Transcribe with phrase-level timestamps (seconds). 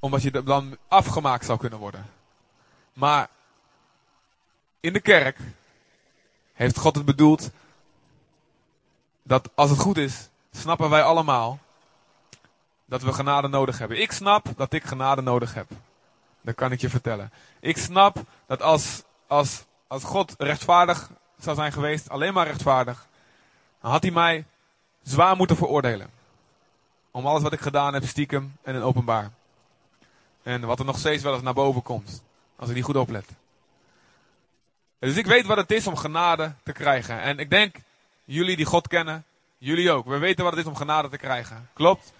[0.00, 2.06] Omdat je dan afgemaakt zou kunnen worden.
[2.92, 3.28] Maar
[4.80, 5.38] in de kerk
[6.52, 7.50] heeft God het bedoeld
[9.22, 11.58] dat als het goed is, snappen wij allemaal
[12.84, 14.00] dat we genade nodig hebben.
[14.00, 15.70] Ik snap dat ik genade nodig heb.
[16.40, 17.32] Dat kan ik je vertellen.
[17.60, 23.06] Ik snap dat als, als, als God rechtvaardig zou zijn geweest, alleen maar rechtvaardig,
[23.80, 24.44] dan had hij mij
[25.02, 26.10] zwaar moeten veroordelen.
[27.10, 29.30] Om alles wat ik gedaan heb, stiekem en in openbaar.
[30.50, 32.22] En wat er nog steeds wel eens naar boven komt.
[32.56, 33.24] Als ik niet goed oplet.
[34.98, 37.20] Dus ik weet wat het is om genade te krijgen.
[37.20, 37.76] En ik denk,
[38.24, 39.24] jullie die God kennen,
[39.58, 40.06] jullie ook.
[40.06, 41.68] We weten wat het is om genade te krijgen.
[41.72, 42.12] Klopt?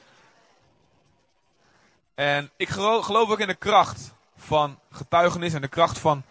[2.15, 6.23] En ik geloof ook in de kracht van getuigenis en de kracht van,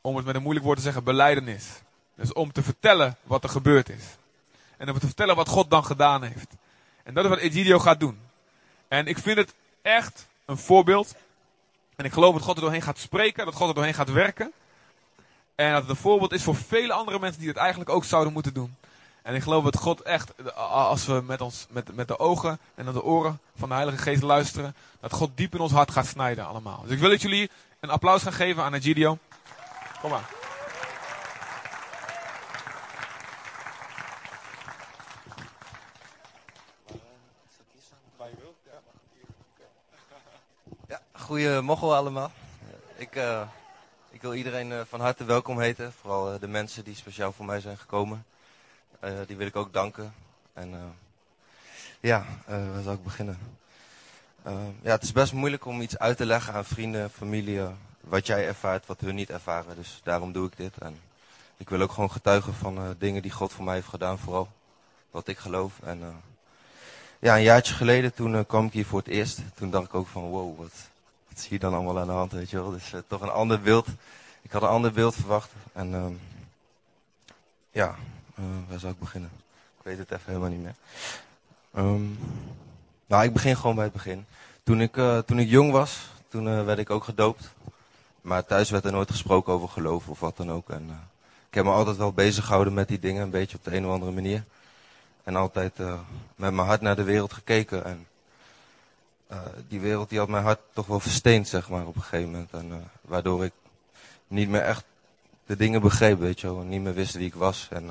[0.00, 1.66] om het met een moeilijk woord te zeggen, beleidenis.
[2.14, 4.04] Dus om te vertellen wat er gebeurd is.
[4.76, 6.50] En om te vertellen wat God dan gedaan heeft.
[7.02, 8.20] En dat is wat Egidio gaat doen.
[8.88, 11.14] En ik vind het echt een voorbeeld.
[11.96, 14.52] En ik geloof dat God er doorheen gaat spreken, dat God er doorheen gaat werken.
[15.54, 18.32] En dat het een voorbeeld is voor vele andere mensen die het eigenlijk ook zouden
[18.32, 18.76] moeten doen.
[19.22, 22.84] En ik geloof dat God echt, als we met, ons, met, met de ogen en
[22.84, 26.46] de oren van de Heilige Geest luisteren, dat God diep in ons hart gaat snijden
[26.46, 26.82] allemaal.
[26.82, 29.18] Dus ik wil dat jullie een applaus gaan geven aan Egidio.
[30.00, 30.43] Kom maar.
[41.24, 42.30] Ja, goeiemorgen allemaal.
[42.96, 43.40] Ik, uh,
[44.10, 45.92] ik wil iedereen uh, van harte welkom heten.
[45.92, 48.24] Vooral uh, de mensen die speciaal voor mij zijn gekomen.
[49.26, 50.14] die wil ik ook danken.
[50.52, 50.94] En
[52.00, 53.38] ja, waar zal ik beginnen?
[54.82, 57.60] ja, het is best moeilijk om iets uit te leggen aan vrienden, familie,
[58.00, 59.76] wat jij ervaart, wat hun niet ervaren.
[59.76, 60.78] Dus daarom doe ik dit.
[60.78, 61.00] En
[61.56, 64.48] ik wil ook gewoon getuigen van dingen die God voor mij heeft gedaan, vooral.
[65.10, 65.72] Wat ik geloof.
[65.84, 66.22] En
[67.18, 69.40] ja, een jaartje geleden, toen kwam ik hier voor het eerst.
[69.54, 70.72] Toen dacht ik ook van, wow, wat,
[71.34, 72.70] wat is hier dan allemaal aan de hand, weet je wel.
[72.70, 73.86] Dus toch een ander beeld.
[74.42, 75.50] Ik had een ander beeld verwacht.
[75.72, 76.06] En uh,
[77.70, 77.94] ja,
[78.68, 79.30] waar zou ik beginnen?
[79.78, 80.74] Ik weet het even helemaal niet meer.
[81.76, 82.18] Um,
[83.06, 84.26] nou, ik begin gewoon bij het begin.
[84.62, 84.92] Toen ik,
[85.26, 87.50] toen ik jong was, toen werd ik ook gedoopt.
[88.20, 90.70] Maar thuis werd er nooit gesproken over geloof of wat dan ook.
[90.70, 91.08] En
[91.48, 93.86] ik heb me altijd wel bezig gehouden met die dingen, een beetje op de een
[93.86, 94.44] of andere manier.
[95.22, 95.78] En altijd
[96.36, 97.84] met mijn hart naar de wereld gekeken.
[97.84, 98.06] En
[99.32, 102.30] uh, die wereld die had mijn hart toch wel versteend, zeg maar, op een gegeven
[102.30, 102.52] moment.
[102.52, 103.52] En uh, waardoor ik
[104.26, 104.84] niet meer echt
[105.46, 107.68] de dingen begreep, weet je niet meer wist wie ik was.
[107.70, 107.90] En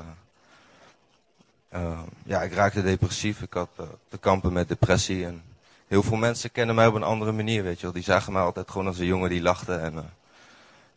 [2.24, 3.42] ja, ik raakte depressief.
[3.42, 3.68] Ik had
[4.08, 5.26] te kampen met depressie.
[5.26, 5.42] En
[5.86, 7.92] heel veel mensen kennen mij op een andere manier, weet je.
[7.92, 9.74] Die zagen mij altijd gewoon als een jongen die lachte.
[9.74, 10.10] En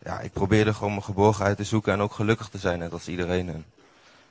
[0.03, 3.07] ja, ik probeerde gewoon mijn geborgenheid te zoeken en ook gelukkig te zijn, net als
[3.07, 3.49] iedereen.
[3.49, 3.65] En,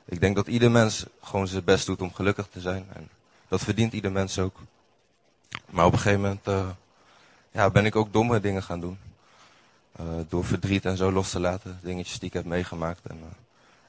[0.09, 2.85] ik denk dat ieder mens gewoon zijn best doet om gelukkig te zijn.
[2.93, 3.09] En
[3.47, 4.59] dat verdient ieder mens ook.
[5.65, 6.69] Maar op een gegeven moment uh,
[7.51, 8.99] ja, ben ik ook domme dingen gaan doen.
[9.99, 11.79] Uh, door verdriet en zo los te laten.
[11.83, 13.05] Dingetjes die ik heb meegemaakt.
[13.07, 13.25] En, uh,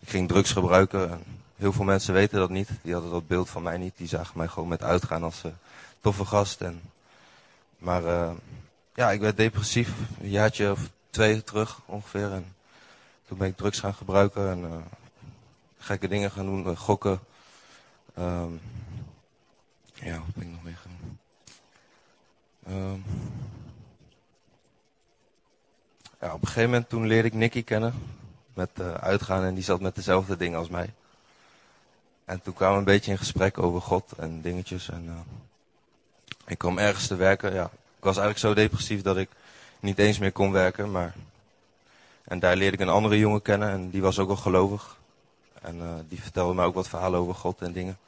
[0.01, 1.11] ik ging drugs gebruiken.
[1.11, 1.23] En
[1.57, 2.69] heel veel mensen weten dat niet.
[2.83, 3.97] Die hadden dat beeld van mij niet.
[3.97, 5.43] Die zagen mij gewoon met uitgaan als
[6.01, 6.61] toffe gast.
[6.61, 6.81] En,
[7.79, 8.03] maar
[8.95, 9.93] ja, ik werd depressief.
[10.21, 12.33] Een jaartje of twee terug ongeveer.
[12.33, 12.55] En
[13.29, 14.51] toen ben ik drugs gaan gebruiken.
[14.51, 14.85] En
[15.79, 17.21] gekke dingen gaan doen, gokken.
[18.19, 18.61] Um,
[19.93, 20.79] ja, wat ben ik nog meer?
[26.21, 27.95] Ja, op een gegeven moment toen leerde ik Nicky kennen.
[28.55, 30.93] Met uh, uitgaan en die zat met dezelfde dingen als mij.
[32.25, 34.89] En toen kwamen we een beetje in gesprek over God en dingetjes.
[34.91, 35.13] En uh,
[36.47, 37.53] ik kwam ergens te werken.
[37.53, 39.31] Ja, ik was eigenlijk zo depressief dat ik
[39.81, 40.91] niet eens meer kon werken.
[40.91, 41.15] Maar...
[42.25, 44.97] En daar leerde ik een andere jongen kennen en die was ook wel gelovig.
[45.63, 47.99] En uh, die vertelde mij ook wat verhalen over God en dingen.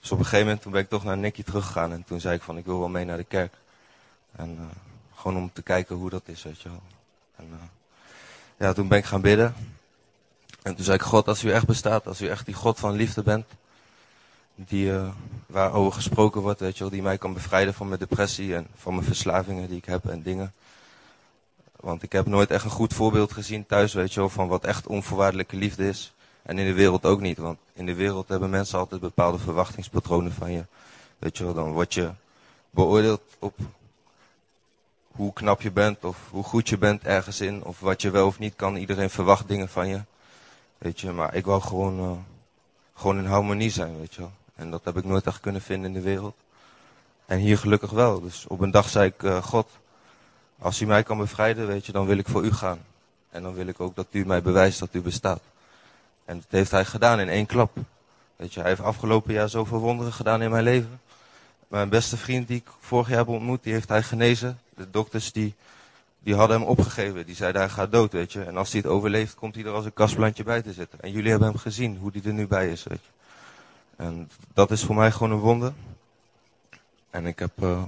[0.00, 1.92] Dus op een gegeven moment toen ben ik toch naar Nicky teruggegaan.
[1.92, 3.54] En toen zei ik van ik wil wel mee naar de kerk.
[4.38, 4.66] En uh,
[5.14, 6.82] gewoon om te kijken hoe dat is, weet je wel.
[7.36, 7.56] En uh,
[8.58, 9.54] ja, toen ben ik gaan bidden.
[10.62, 12.92] En toen zei ik, God, als u echt bestaat, als u echt die God van
[12.92, 13.46] liefde bent.
[14.54, 15.08] Die, uh,
[15.46, 16.92] waarover gesproken wordt, weet je wel.
[16.92, 20.22] Die mij kan bevrijden van mijn depressie en van mijn verslavingen die ik heb en
[20.22, 20.52] dingen.
[21.76, 24.64] Want ik heb nooit echt een goed voorbeeld gezien thuis, weet je wel, van wat
[24.64, 26.12] echt onvoorwaardelijke liefde is.
[26.42, 30.32] En in de wereld ook niet, want in de wereld hebben mensen altijd bepaalde verwachtingspatronen
[30.32, 30.64] van je.
[31.18, 32.10] Weet je wel, dan word je
[32.70, 33.58] beoordeeld op
[35.18, 37.64] hoe knap je bent of hoe goed je bent ergens in.
[37.64, 38.76] Of wat je wel of niet kan.
[38.76, 40.00] Iedereen verwacht dingen van je.
[40.78, 42.10] Weet je, maar ik wou gewoon, uh,
[42.94, 44.32] gewoon in harmonie zijn, weet je wel.
[44.54, 46.34] En dat heb ik nooit echt kunnen vinden in de wereld.
[47.26, 48.20] En hier gelukkig wel.
[48.20, 49.68] Dus op een dag zei ik, uh, God,
[50.58, 52.80] als u mij kan bevrijden, weet je, dan wil ik voor u gaan.
[53.30, 55.42] En dan wil ik ook dat u mij bewijst dat u bestaat.
[56.24, 57.76] En dat heeft hij gedaan in één klap.
[58.36, 61.00] Weet je, hij heeft afgelopen jaar zoveel wonderen gedaan in mijn leven.
[61.68, 64.58] Mijn beste vriend die ik vorig jaar heb ontmoet, die heeft hij genezen.
[64.76, 65.54] De dokters die,
[66.18, 67.26] die hadden hem opgegeven.
[67.26, 68.44] Die zeiden hij gaat dood, weet je.
[68.44, 71.00] En als hij het overleeft, komt hij er als een kastplantje bij te zitten.
[71.00, 73.10] En jullie hebben hem gezien, hoe hij er nu bij is, weet je.
[73.96, 75.72] En dat is voor mij gewoon een wonder.
[77.10, 77.82] En ik heb, uh,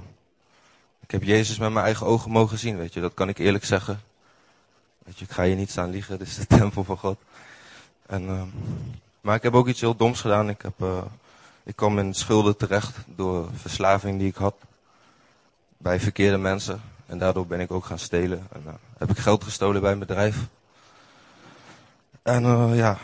[0.99, 3.01] ik heb Jezus met mijn eigen ogen mogen zien, weet je.
[3.01, 4.01] Dat kan ik eerlijk zeggen.
[5.03, 7.19] Weet je, ik ga je niet staan liegen, dit is de tempel van God.
[8.05, 8.41] En, uh,
[9.21, 10.49] maar ik heb ook iets heel doms gedaan.
[10.49, 11.01] Ik, heb, uh,
[11.63, 14.55] ik kwam in schulden terecht door verslaving die ik had.
[15.77, 16.81] Bij verkeerde mensen.
[17.05, 18.47] En daardoor ben ik ook gaan stelen.
[18.51, 20.37] En heb ik geld gestolen bij een bedrijf.
[22.21, 22.97] En ja,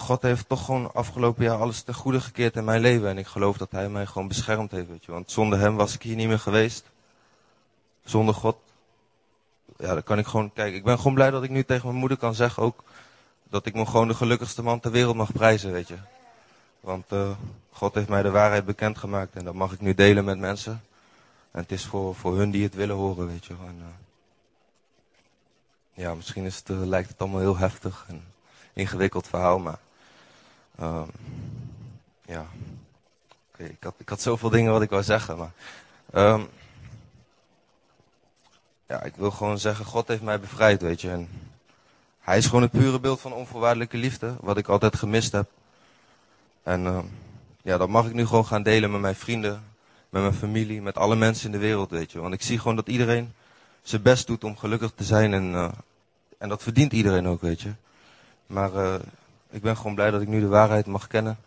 [0.00, 3.08] God heeft toch gewoon afgelopen jaar alles ten goede gekeerd in mijn leven.
[3.08, 5.12] En ik geloof dat hij mij gewoon beschermd heeft, weet je.
[5.12, 6.84] Want zonder hem was ik hier niet meer geweest.
[8.04, 8.56] Zonder God.
[9.78, 11.98] Ja, dan kan ik gewoon, kijk, ik ben gewoon blij dat ik nu tegen mijn
[11.98, 12.82] moeder kan zeggen ook.
[13.48, 15.96] Dat ik me gewoon de gelukkigste man ter wereld mag prijzen, weet je.
[16.80, 17.30] Want uh,
[17.72, 20.82] God heeft mij de waarheid bekendgemaakt en dat mag ik nu delen met mensen.
[21.50, 23.54] En het is voor, voor hun die het willen horen, weet je.
[23.66, 23.86] En, uh,
[25.92, 28.24] ja, misschien is het, uh, lijkt het allemaal heel heftig en
[28.72, 29.78] ingewikkeld verhaal, maar
[30.82, 31.10] Um,
[32.24, 32.46] ja,
[33.56, 35.52] ik, had, ik had zoveel dingen wat ik wou zeggen, maar
[36.14, 36.48] um,
[38.86, 41.10] ja, ik wil gewoon zeggen, God heeft mij bevrijd, weet je.
[41.10, 41.28] En
[42.20, 45.50] hij is gewoon het pure beeld van onvoorwaardelijke liefde, wat ik altijd gemist heb.
[46.62, 46.98] En uh,
[47.70, 49.62] ja, dat mag ik nu gewoon gaan delen met mijn vrienden,
[50.08, 52.20] met mijn familie, met alle mensen in de wereld, weet je.
[52.20, 53.32] Want ik zie gewoon dat iedereen
[53.82, 55.68] zijn best doet om gelukkig te zijn en, uh,
[56.38, 57.72] en dat verdient iedereen ook, weet je.
[58.46, 58.94] Maar uh,
[59.50, 61.38] ik ben gewoon blij dat ik nu de waarheid mag kennen.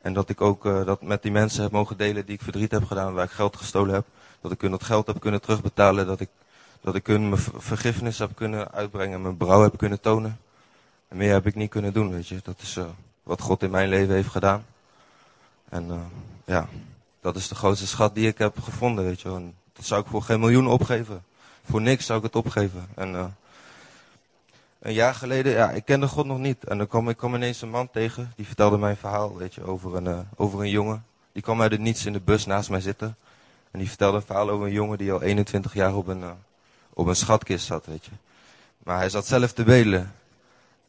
[0.00, 2.70] En dat ik ook uh, dat met die mensen heb mogen delen die ik verdriet
[2.70, 4.06] heb gedaan, waar ik geld gestolen heb.
[4.40, 6.06] Dat ik hun dat geld heb kunnen terugbetalen.
[6.06, 6.28] Dat ik,
[6.80, 10.38] dat ik hun mijn vergiffenis heb kunnen uitbrengen, mijn brouw heb kunnen tonen.
[11.08, 12.40] En meer heb ik niet kunnen doen, weet je.
[12.42, 12.78] Dat is
[13.22, 14.64] wat God in mijn leven heeft gedaan.
[15.74, 15.96] En uh,
[16.44, 16.68] ja,
[17.20, 19.50] dat is de grootste schat die ik heb gevonden, weet je.
[19.72, 21.24] Dat zou ik voor geen miljoen opgeven.
[21.64, 22.88] Voor niks zou ik het opgeven.
[22.94, 23.34] En
[24.78, 26.64] een jaar geleden, ja, ik kende God nog niet.
[26.64, 29.54] En dan kwam ik kwam ineens een man tegen, die vertelde mij een verhaal, weet
[29.54, 31.04] je, over een, uh, over een jongen.
[31.32, 33.16] Die kwam uit het niets in de bus naast mij zitten.
[33.70, 36.24] En die vertelde een verhaal over een jongen die al 21 jaar op een,
[36.92, 38.10] op een schatkist zat, weet je.
[38.78, 40.12] Maar hij zat zelf te bedelen.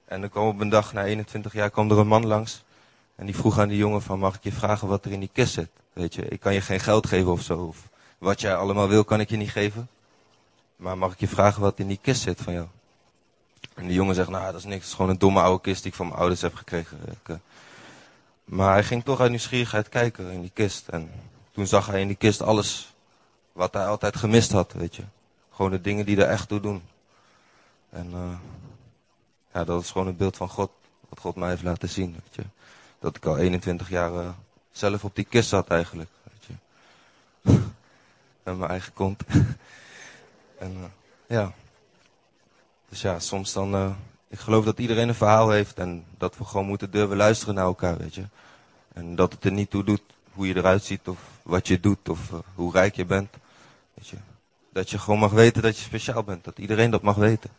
[0.06, 2.64] En dan kwam op een dag, na 21 jaar, kwam er een man langs.
[3.16, 5.30] En die vroeg aan die jongen van, mag ik je vragen wat er in die
[5.34, 5.70] kist zit?
[5.94, 7.60] Weet je, ik kan je geen geld geven of zo.
[7.60, 9.90] Of wat jij allemaal wil, kan ik je niet geven.
[10.76, 12.68] Maar mag ik je vragen wat in die kist zit van jou?
[13.74, 15.82] En de jongen zegt, nou dat is niks, het is gewoon een domme oude kist
[15.82, 17.00] die ik van mijn ouders heb gekregen.
[17.30, 17.36] Uh...
[18.46, 20.88] Maar hij ging toch uit nieuwsgierigheid kijken in die kist.
[20.88, 21.12] En
[21.52, 22.94] toen zag hij in die kist alles
[23.52, 25.04] wat hij altijd gemist had, weet je.
[25.52, 26.84] Gewoon de dingen die er echt toe doen.
[27.90, 28.38] En uh,
[29.54, 30.72] ja, dat is gewoon het beeld van God,
[31.10, 32.44] wat God mij heeft laten zien, weet je.
[33.06, 34.30] Dat ik al 21 jaar uh,
[34.72, 36.54] zelf op die kist zat eigenlijk, weet je.
[38.44, 39.24] Met mijn eigen kont.
[40.60, 40.92] en
[41.28, 41.54] ja.
[42.90, 43.92] Dus ja, soms dan, uh,
[44.28, 47.66] ik geloof dat iedereen een verhaal heeft en dat we gewoon moeten durven luisteren naar
[47.66, 48.24] elkaar, weet je.
[48.94, 50.04] En dat het er niet toe doet
[50.34, 53.30] hoe je eruit ziet of wat je doet of hoe rijk je bent,
[53.94, 54.18] weet je.
[54.74, 57.50] Dat je gewoon mag weten dat je speciaal bent, dat iedereen dat mag weten.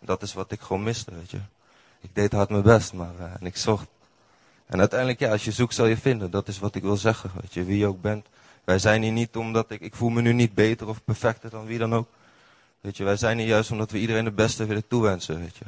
[0.00, 1.40] Dat is wat ik gewoon miste, weet je.
[2.00, 3.94] Ik deed hard mijn best, maar en ik zocht.
[4.66, 6.30] En uiteindelijk, ja, als je zoekt zal je vinden.
[6.30, 8.26] Dat is wat ik wil zeggen, weet je, wie je ook bent.
[8.64, 11.66] Wij zijn hier niet omdat ik, ik voel me nu niet beter of perfecter dan
[11.66, 12.08] wie dan ook.
[12.80, 15.64] Weet je, wij zijn hier juist omdat we iedereen het beste willen toewensen, weet je.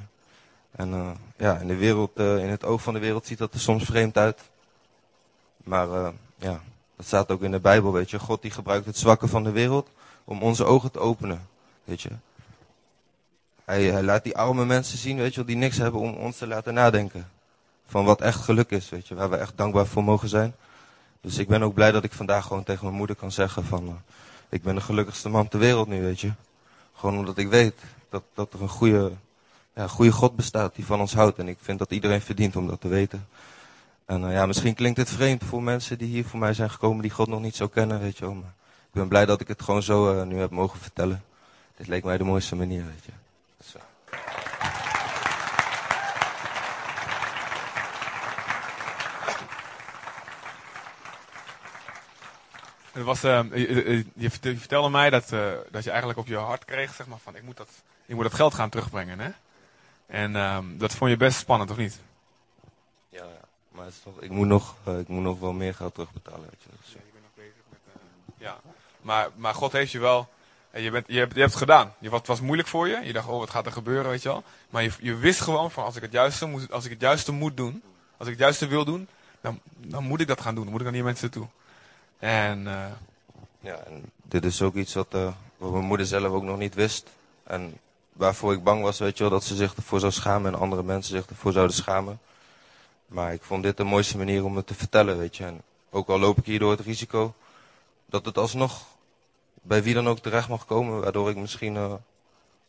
[0.71, 3.55] En uh, ja, in de wereld, uh, in het oog van de wereld ziet dat
[3.55, 4.41] er soms vreemd uit.
[5.65, 6.61] Maar uh, ja,
[6.97, 8.19] dat staat ook in de Bijbel, weet je.
[8.19, 9.89] God die gebruikt het zwakke van de wereld
[10.25, 11.49] om onze ogen te openen,
[11.85, 12.11] weet je.
[13.65, 16.47] Hij, hij laat die arme mensen zien, weet je, die niks hebben om ons te
[16.47, 17.29] laten nadenken.
[17.89, 20.55] Van wat echt geluk is, weet je, waar we echt dankbaar voor mogen zijn.
[21.21, 24.01] Dus ik ben ook blij dat ik vandaag gewoon tegen mijn moeder kan zeggen van,
[24.49, 26.33] ik ben de gelukkigste man ter wereld nu, weet je.
[26.95, 27.75] Gewoon omdat ik weet
[28.11, 29.13] dat, dat er een goede,
[29.75, 31.39] ja, goede God bestaat die van ons houdt.
[31.39, 33.27] En ik vind dat iedereen verdient om dat te weten.
[34.05, 37.03] En uh, ja, misschien klinkt het vreemd voor mensen die hier voor mij zijn gekomen
[37.03, 38.35] die God nog niet zo kennen, weet je wel.
[38.35, 38.55] Maar
[38.87, 41.25] ik ben blij dat ik het gewoon zo uh, nu heb mogen vertellen.
[41.77, 43.13] Dit leek mij de mooiste manier, weet je.
[52.99, 56.65] Het was, uh, je, je, vertelde mij dat, uh, dat je eigenlijk op je hart
[56.65, 57.69] kreeg, zeg maar, van ik moet dat,
[58.07, 59.31] ik moet dat geld gaan terugbrengen, hè?
[60.07, 62.01] En um, dat vond je best spannend, of niet?
[63.09, 63.27] Ja,
[63.71, 66.41] maar het is toch, ik, moet nog, uh, ik moet nog wel meer geld terugbetalen,
[66.41, 66.69] weet je.
[66.81, 67.81] Dus, ja, je bent nog bezig met,
[68.37, 68.61] ja.
[69.01, 70.29] Maar, maar God heeft je wel,
[70.73, 71.95] je, bent, je, hebt, je hebt het gedaan.
[71.99, 74.29] Je, het was moeilijk voor je, je dacht, oh wat gaat er gebeuren, weet je
[74.29, 74.43] wel.
[74.71, 77.33] Maar je, je wist gewoon van, als ik, het juiste moet, als ik het juiste
[77.33, 77.83] moet doen,
[78.17, 79.09] als ik het juiste wil doen,
[79.41, 81.49] dan, dan moet ik dat gaan doen, dan moet ik naar die mensen toe.
[82.19, 82.87] En uh,
[83.61, 86.75] ja, en dit is ook iets wat, uh, wat mijn moeder zelf ook nog niet
[86.75, 87.11] wist.
[87.43, 87.79] En
[88.13, 90.83] waarvoor ik bang was, weet je wel, dat ze zich ervoor zou schamen en andere
[90.83, 92.21] mensen zich ervoor zouden schamen.
[93.07, 95.45] Maar ik vond dit de mooiste manier om het te vertellen, weet je.
[95.45, 97.35] En ook al loop ik hierdoor het risico
[98.07, 98.87] dat het alsnog
[99.63, 101.93] bij wie dan ook terecht mag komen, waardoor ik misschien uh,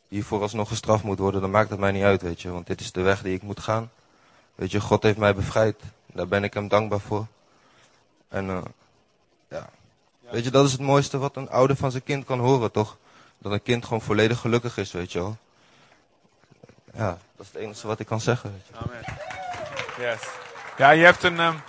[0.07, 2.51] hiervoor alsnog gestraft moet worden, dan maakt het mij niet uit, weet je.
[2.51, 3.91] Want dit is de weg die ik moet gaan.
[4.55, 5.81] Weet je, God heeft mij bevrijd.
[6.05, 7.27] Daar ben ik hem dankbaar voor.
[8.27, 8.61] En uh.
[10.31, 12.97] Weet je, dat is het mooiste wat een ouder van zijn kind kan horen, toch?
[13.37, 15.37] Dat een kind gewoon volledig gelukkig is, weet je wel.
[16.93, 18.75] Ja, dat is het enige wat ik kan zeggen, weet je.
[18.75, 19.03] Amen.
[19.99, 20.21] Yes.
[20.77, 21.39] Ja, je hebt een...
[21.49, 21.61] Um...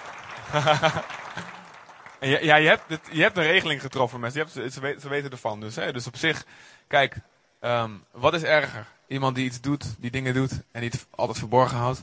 [2.21, 4.40] ja, je hebt, het, je hebt een regeling getroffen, mensen.
[4.40, 5.61] Je hebt, ze, weten, ze weten ervan.
[5.61, 6.45] Dus, hè, dus op zich,
[6.87, 7.17] kijk,
[7.61, 8.87] um, wat is erger?
[9.07, 12.02] Iemand die iets doet, die dingen doet en die het altijd verborgen houdt.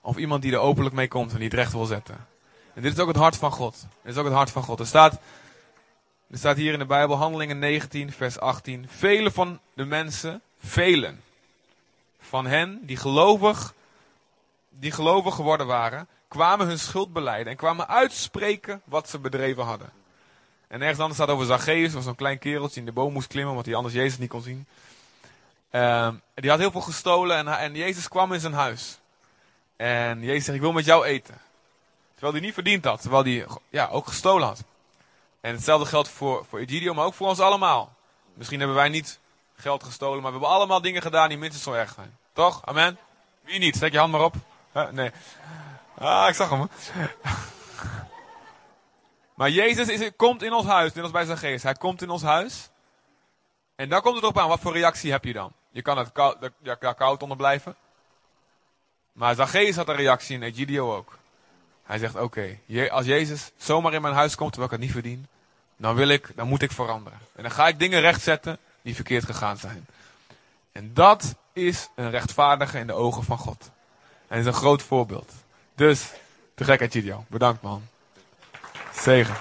[0.00, 2.26] Of iemand die er openlijk mee komt en die het recht wil zetten.
[2.74, 3.86] En dit is ook het hart van God.
[4.02, 4.80] Dit is ook het hart van God.
[4.80, 5.18] Er staat,
[6.30, 8.86] er staat hier in de Bijbel, Handelingen 19, vers 18.
[8.88, 11.22] Vele van de mensen, velen
[12.20, 13.74] van hen die gelovig,
[14.68, 19.90] die gelovig geworden waren, kwamen hun schuld beleiden en kwamen uitspreken wat ze bedreven hadden.
[20.66, 23.50] En ergens anders staat over Zacchaeus, was zo'n klein kereltje in de boom moest klimmen,
[23.50, 24.66] omdat hij anders Jezus niet kon zien.
[25.70, 28.98] Uh, die had heel veel gestolen en, en Jezus kwam in zijn huis.
[29.76, 31.40] En Jezus zegt, ik wil met jou eten.
[32.12, 34.64] Terwijl hij niet verdiend had, terwijl hij ja, ook gestolen had.
[35.48, 37.94] En hetzelfde geldt voor, voor Egidio, maar ook voor ons allemaal.
[38.34, 39.18] Misschien hebben wij niet
[39.56, 42.18] geld gestolen, maar we hebben allemaal dingen gedaan die minstens zo erg zijn.
[42.32, 42.66] Toch?
[42.66, 42.98] Amen?
[43.40, 43.76] Wie niet?
[43.76, 44.34] Steek je hand maar op.
[44.90, 45.10] Nee.
[45.98, 46.68] Ah, ik zag hem.
[49.38, 51.62] maar Jezus is, komt in ons huis, net als bij zijn geest.
[51.62, 52.68] Hij komt in ons huis.
[53.76, 55.52] En dan komt het op aan, wat voor reactie heb je dan?
[55.70, 56.50] Je kan het koud,
[56.96, 57.76] koud onder blijven.
[59.12, 61.18] Maar Zacchaeus had een reactie en Egidio ook.
[61.82, 62.58] Hij zegt, oké,
[62.90, 65.28] als Jezus zomaar in mijn huis komt terwijl ik het niet verdien,
[65.78, 67.18] dan wil ik, dan moet ik veranderen.
[67.34, 69.86] En dan ga ik dingen rechtzetten die verkeerd gegaan zijn.
[70.72, 73.70] En dat is een rechtvaardige in de ogen van God.
[74.28, 75.32] En is een groot voorbeeld.
[75.74, 76.10] Dus,
[76.54, 77.24] te gek Egidio.
[77.28, 77.88] Bedankt man.
[78.94, 79.36] Zegen.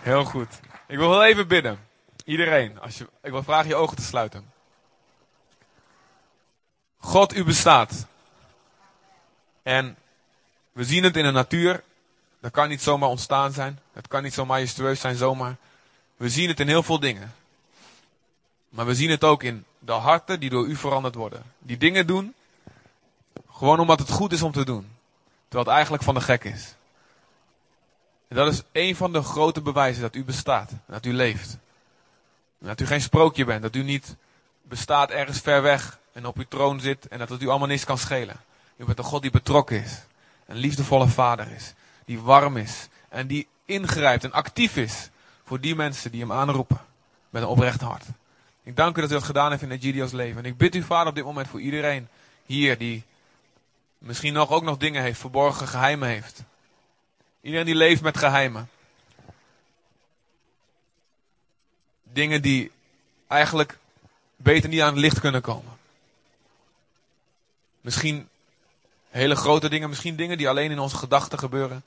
[0.00, 0.60] Heel goed.
[0.86, 1.78] Ik wil wel even bidden.
[2.24, 4.52] Iedereen, als je, ik wil vragen je ogen te sluiten.
[6.98, 8.06] God, u bestaat.
[9.62, 9.96] En
[10.74, 11.82] we zien het in de natuur.
[12.40, 13.78] Dat kan niet zomaar ontstaan zijn.
[13.92, 15.56] Het kan niet zo majestueus zijn zomaar.
[16.16, 17.34] We zien het in heel veel dingen.
[18.68, 21.42] Maar we zien het ook in de harten die door u veranderd worden.
[21.58, 22.34] Die dingen doen,
[23.50, 24.88] gewoon omdat het goed is om te doen.
[25.42, 26.74] Terwijl het eigenlijk van de gek is.
[28.28, 30.70] En dat is een van de grote bewijzen dat u bestaat.
[30.86, 31.58] Dat u leeft.
[32.58, 33.62] Dat u geen sprookje bent.
[33.62, 34.16] Dat u niet
[34.62, 37.84] bestaat ergens ver weg en op uw troon zit en dat het u allemaal niets
[37.84, 38.36] kan schelen.
[38.76, 40.02] U bent een God die betrokken is.
[40.46, 41.72] Een liefdevolle vader is.
[42.04, 42.88] Die warm is.
[43.08, 45.10] En die ingrijpt en actief is
[45.44, 46.80] voor die mensen die hem aanroepen.
[47.30, 48.04] Met een oprecht hart.
[48.62, 50.44] Ik dank u dat u dat gedaan heeft in Egidio's leven.
[50.44, 52.08] En ik bid u vader op dit moment voor iedereen
[52.46, 53.04] hier die
[53.98, 56.42] misschien nog ook nog dingen heeft, verborgen geheimen heeft.
[57.40, 58.68] Iedereen die leeft met geheimen.
[62.02, 62.70] Dingen die
[63.26, 63.78] eigenlijk
[64.36, 65.72] beter niet aan het licht kunnen komen.
[67.80, 68.28] Misschien
[69.14, 71.84] hele grote dingen, misschien dingen die alleen in onze gedachten gebeuren.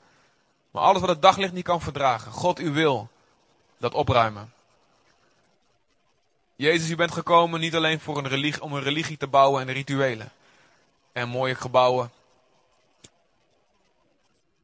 [0.70, 2.32] Maar alles wat het daglicht niet kan verdragen.
[2.32, 3.08] God, u wil
[3.78, 4.52] dat opruimen.
[6.56, 9.72] Jezus, u bent gekomen niet alleen voor een religie, om een religie te bouwen en
[9.72, 10.32] rituelen.
[11.12, 12.10] En mooie gebouwen.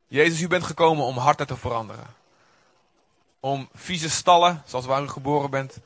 [0.07, 2.15] Jezus, u bent gekomen om harten te veranderen.
[3.41, 5.79] Om vieze stallen, zoals waar u geboren bent,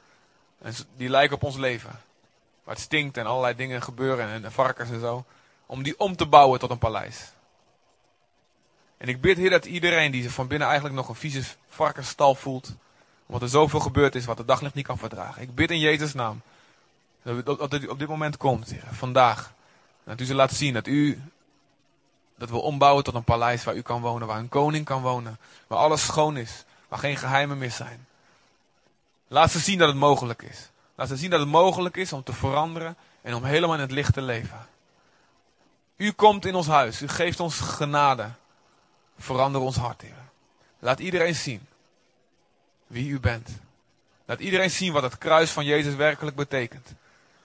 [0.96, 2.00] die lijken op ons leven.
[2.64, 5.24] Waar het stinkt en allerlei dingen gebeuren en varkens en zo
[5.68, 7.32] om die om te bouwen tot een paleis.
[8.96, 12.34] En ik bid, Heer, dat iedereen die zich van binnen eigenlijk nog een vieze varkensstal
[12.34, 12.74] voelt,
[13.26, 15.42] omdat er zoveel gebeurd is wat de daglicht niet kan verdragen.
[15.42, 16.42] Ik bid in Jezus' naam,
[17.22, 19.52] dat u op dit moment komt, vandaag.
[20.04, 21.22] Dat u ze laat zien dat u,
[22.36, 25.38] dat we ombouwen tot een paleis waar u kan wonen, waar een koning kan wonen,
[25.66, 28.06] waar alles schoon is, waar geen geheimen meer zijn.
[29.28, 30.68] Laat ze zien dat het mogelijk is.
[30.94, 33.90] Laat ze zien dat het mogelijk is om te veranderen en om helemaal in het
[33.90, 34.66] licht te leven.
[35.98, 37.02] U komt in ons huis.
[37.02, 38.30] U geeft ons genade.
[39.18, 40.28] Verander ons hart, Heer.
[40.78, 41.66] Laat iedereen zien
[42.86, 43.48] wie u bent.
[44.24, 46.94] Laat iedereen zien wat het kruis van Jezus werkelijk betekent.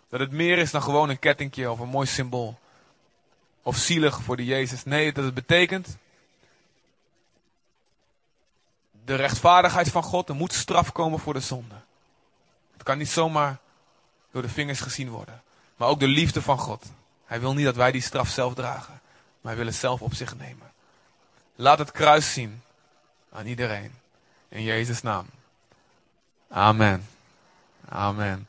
[0.09, 2.59] Dat het meer is dan gewoon een kettingje of een mooi symbool.
[3.61, 4.83] Of zielig voor de Jezus.
[4.83, 5.97] Nee, dat het betekent
[9.05, 10.29] de rechtvaardigheid van God.
[10.29, 11.75] Er moet straf komen voor de zonde.
[12.73, 13.57] Het kan niet zomaar
[14.31, 15.43] door de vingers gezien worden.
[15.75, 16.85] Maar ook de liefde van God.
[17.25, 19.01] Hij wil niet dat wij die straf zelf dragen.
[19.41, 20.71] Maar hij wil het zelf op zich nemen.
[21.55, 22.61] Laat het kruis zien
[23.31, 23.91] aan iedereen.
[24.49, 25.25] In Jezus' naam.
[26.49, 27.07] Amen.
[27.89, 28.47] Amen.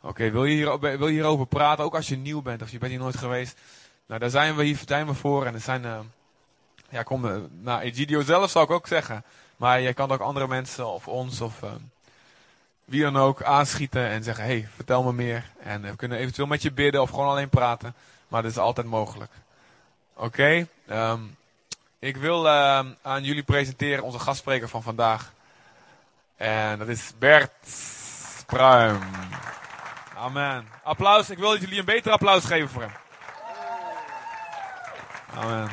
[0.00, 1.84] Oké, wil, je hier, wil je hierover praten?
[1.84, 3.58] Ook als je nieuw bent of je bent hier nooit geweest.
[4.06, 5.46] Nou, daar zijn we hier zijn we voor.
[5.46, 5.98] En er zijn, uh,
[6.88, 9.24] ja, kom, uh, nou, Egidio zelf zou ik ook zeggen.
[9.56, 11.70] Maar je kan ook andere mensen of ons of uh,
[12.84, 15.50] wie dan ook aanschieten en zeggen, hey, vertel me meer.
[15.58, 17.94] En we kunnen eventueel met je bidden of gewoon alleen praten.
[18.28, 19.32] Maar dat is altijd mogelijk.
[20.14, 21.36] Oké, um,
[21.98, 25.32] ik wil ehm, aan jullie presenteren onze gastspreker van vandaag.
[26.36, 27.52] En dat is Bert
[28.46, 29.02] Pruim.
[30.16, 30.68] Amen.
[30.82, 31.30] Applaus.
[31.30, 32.92] Ik wil dat jullie een beter applaus geven voor hem.
[35.34, 35.70] Amen.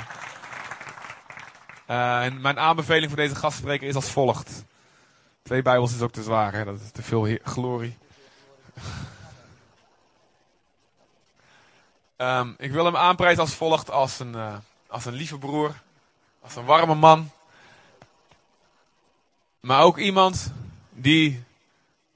[1.90, 4.64] Uh, en mijn aanbeveling voor deze gastspreker is als volgt.
[5.44, 6.66] Twee Bijbels is ook te zwaar, hè?
[6.66, 7.98] dat is te veel glorie.
[12.24, 14.56] Um, ik wil hem aanprijzen als volgt: als een, uh,
[14.88, 15.74] als een lieve broer,
[16.42, 17.32] als een warme man.
[19.60, 20.52] Maar ook iemand
[20.90, 21.44] die,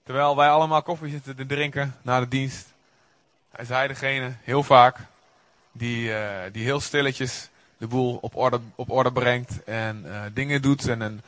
[0.03, 2.73] terwijl wij allemaal koffie zitten te drinken na de dienst,
[3.51, 4.97] hij zei degene heel vaak
[5.71, 10.61] die, uh, die heel stilletjes de boel op orde, op orde brengt en uh, dingen
[10.61, 10.87] doet.
[10.87, 11.23] En, en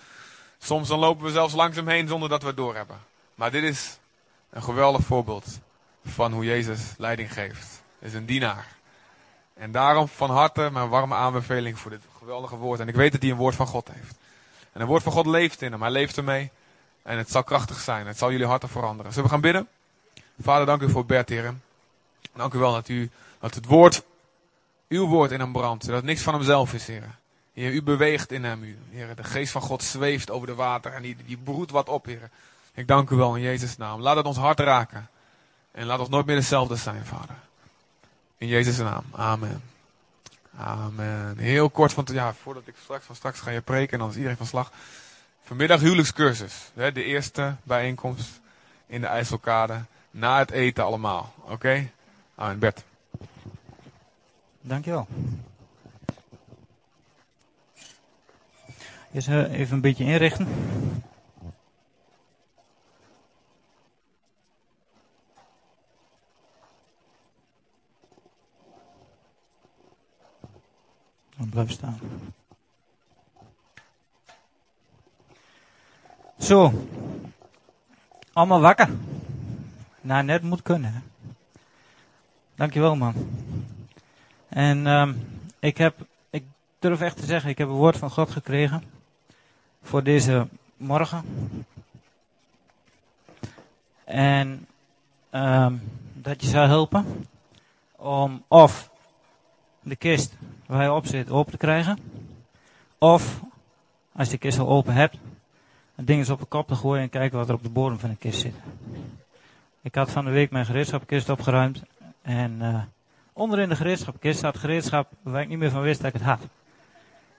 [0.60, 3.00] soms dan lopen we zelfs langs hem heen zonder dat we het doorhebben.
[3.36, 3.98] Maar dit is
[4.50, 5.60] een geweldig voorbeeld
[6.06, 7.79] van hoe Jezus leiding geeft.
[8.00, 8.68] Is een dienaar.
[9.54, 12.80] En daarom van harte mijn warme aanbeveling voor dit geweldige woord.
[12.80, 14.16] En ik weet dat hij een woord van God heeft.
[14.72, 15.82] En een woord van God leeft in hem.
[15.82, 16.52] Hij leeft ermee.
[17.02, 18.08] En het zal krachtig zijn.
[18.08, 19.12] Het zal jullie harten veranderen.
[19.12, 19.68] Zullen we gaan bidden?
[20.42, 21.64] Vader, dank u voor Bert, heren.
[22.34, 24.04] Dank u wel dat u dat het woord,
[24.88, 25.84] uw woord in hem brandt.
[25.84, 27.16] Zodat het niks van hemzelf is, heren.
[27.54, 28.78] Heer, u beweegt in hem.
[28.92, 32.06] Heer, de geest van God zweeft over de water en die, die broedt wat op,
[32.06, 32.32] heren.
[32.74, 34.02] Ik dank u wel in Jezus' naam.
[34.02, 35.10] Laat het ons hart raken.
[35.72, 37.36] En laat ons nooit meer hetzelfde zijn, Vader.
[38.40, 39.04] In Jezus' naam.
[39.12, 39.62] Amen.
[40.58, 41.38] Amen.
[41.38, 44.16] Heel kort, want ja, voordat ik straks van straks ga je preken en dan is
[44.16, 44.72] iedereen van slag.
[45.44, 46.72] Vanmiddag huwelijkscursus.
[46.74, 48.40] Hè, de eerste bijeenkomst
[48.88, 49.82] in de IJsselkade.
[50.12, 51.34] Na het eten allemaal.
[51.38, 51.52] Oké?
[51.54, 51.92] Okay?
[52.36, 52.60] Amen.
[52.60, 52.84] Bert.
[54.62, 55.08] Dankjewel.
[59.14, 60.48] Eerst even een beetje inrichten.
[71.48, 72.00] Blijf staan.
[76.40, 76.88] Zo.
[78.34, 78.90] Allemaal wakker.
[80.02, 80.94] Nou, net moet kunnen.
[80.94, 81.00] Hè?
[82.56, 83.14] Dankjewel, man.
[84.50, 85.96] En um, ik heb,
[86.30, 86.44] ik
[86.80, 88.84] durf echt te zeggen, ik heb een woord van God gekregen.
[89.82, 90.48] Voor deze
[90.78, 91.24] morgen.
[94.04, 94.68] En
[95.32, 95.82] um,
[96.14, 97.28] dat je zou helpen.
[97.96, 98.90] Om of
[99.90, 102.00] de kist waar je op zit open te krijgen.
[102.98, 103.42] Of,
[104.12, 105.18] als je de kist al open hebt,
[105.96, 108.00] het ding eens op de kop te gooien en kijken wat er op de bodem
[108.00, 108.56] van de kist zit.
[109.82, 111.84] Ik had van de week mijn gereedschapkist opgeruimd.
[112.22, 112.82] En uh,
[113.34, 116.42] onderin de gereedschapkist staat gereedschap waar ik niet meer van wist dat ik het had.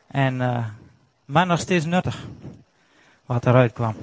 [0.06, 0.66] En, uh,
[1.24, 2.26] maar nog steeds nuttig.
[3.26, 3.94] Wat eruit kwam.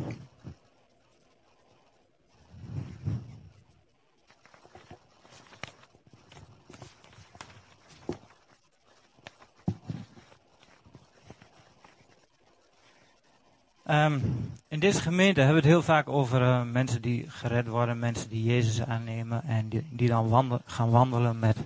[13.90, 14.22] Um,
[14.68, 18.30] in deze gemeente hebben we het heel vaak over uh, mensen die gered worden, mensen
[18.30, 21.58] die Jezus aannemen en die, die dan wandel, gaan wandelen met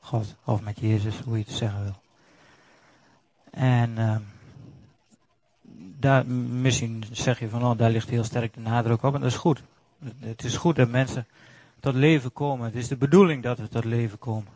[0.00, 2.00] God of met Jezus, hoe je het zeggen wil.
[3.50, 4.16] En uh,
[5.98, 9.30] daar, misschien zeg je van, oh, daar ligt heel sterk de nadruk op en dat
[9.30, 9.62] is goed.
[10.18, 11.26] Het is goed dat mensen
[11.80, 12.66] tot leven komen.
[12.66, 14.52] Het is de bedoeling dat we tot leven komen.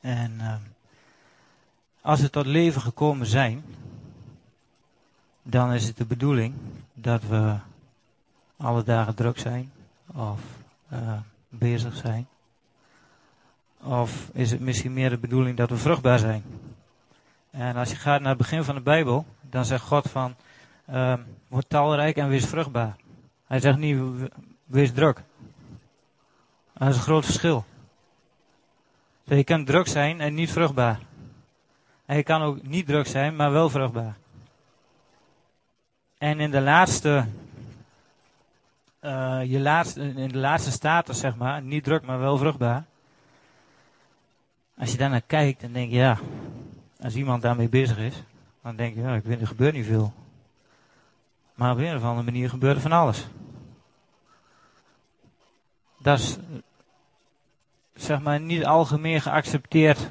[0.00, 0.54] En uh,
[2.00, 3.64] als we tot leven gekomen zijn,
[5.50, 6.54] dan is het de bedoeling
[6.94, 7.56] dat we
[8.56, 9.72] alle dagen druk zijn
[10.14, 10.40] of
[10.92, 11.12] uh,
[11.48, 12.28] bezig zijn.
[13.82, 16.42] Of is het misschien meer de bedoeling dat we vruchtbaar zijn?
[17.50, 20.34] En als je gaat naar het begin van de Bijbel, dan zegt God van,
[20.90, 21.14] uh,
[21.48, 22.96] word talrijk en wees vruchtbaar.
[23.46, 23.98] Hij zegt niet,
[24.64, 25.22] wees druk.
[26.72, 27.64] Dat is een groot verschil.
[29.24, 31.00] Je kan druk zijn en niet vruchtbaar.
[32.06, 34.16] En je kan ook niet druk zijn, maar wel vruchtbaar.
[36.20, 37.26] En in de laatste,
[39.00, 42.84] uh, je laatste, in de laatste status, zeg maar, niet druk, maar wel vruchtbaar.
[44.78, 46.18] Als je daar naar kijkt, dan denk je, ja,
[47.00, 48.22] als iemand daarmee bezig is,
[48.62, 50.12] dan denk je, ja, ik weet, er gebeurt niet veel.
[51.54, 53.26] Maar op een of andere manier gebeurt er van alles.
[55.98, 56.36] Dat is,
[57.94, 60.10] zeg maar, niet algemeen geaccepteerd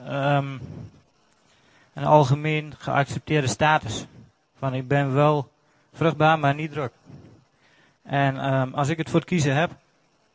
[0.00, 0.60] um,
[1.92, 4.06] een algemeen geaccepteerde status.
[4.60, 5.50] Van ik ben wel
[5.92, 6.92] vruchtbaar, maar niet druk.
[8.02, 9.70] En ehm, als ik het voor het kiezen heb,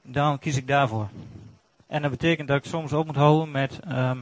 [0.01, 1.07] dan kies ik daarvoor.
[1.87, 4.17] En dat betekent dat ik soms op moet houden met ehm,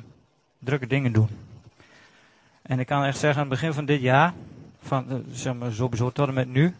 [0.60, 1.28] drukke dingen doen.
[2.62, 4.34] En ik kan echt zeggen, aan het begin van dit jaar,
[4.82, 6.76] van, eh, zeg maar sowieso tot en met nu,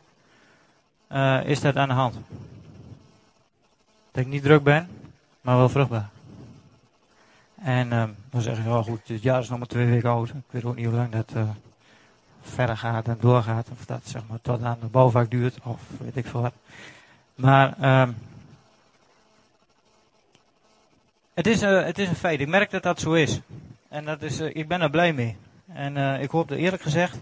[1.07, 2.15] eh, is dat aan de hand.
[4.12, 4.89] Dat ik niet druk ben,
[5.41, 6.09] maar wel vruchtbaar.
[7.55, 10.29] En ehm, dan zeg ik, oh goed, het jaar is nog maar twee weken oud.
[10.29, 11.49] Ik weet ook niet hoe lang dat eh,
[12.43, 13.67] verder gaat en doorgaat.
[13.71, 16.53] Of dat zeg maar tot aan de bouwvak duurt, of weet ik veel wat.
[17.36, 18.12] Maar ehm,
[21.34, 22.39] het, is, uh, het is een feit.
[22.39, 23.39] Ik merk dat dat zo is.
[23.89, 25.38] En dat is, ik ben er blij mee.
[25.73, 27.17] En ik hoop er eerlijk gezegd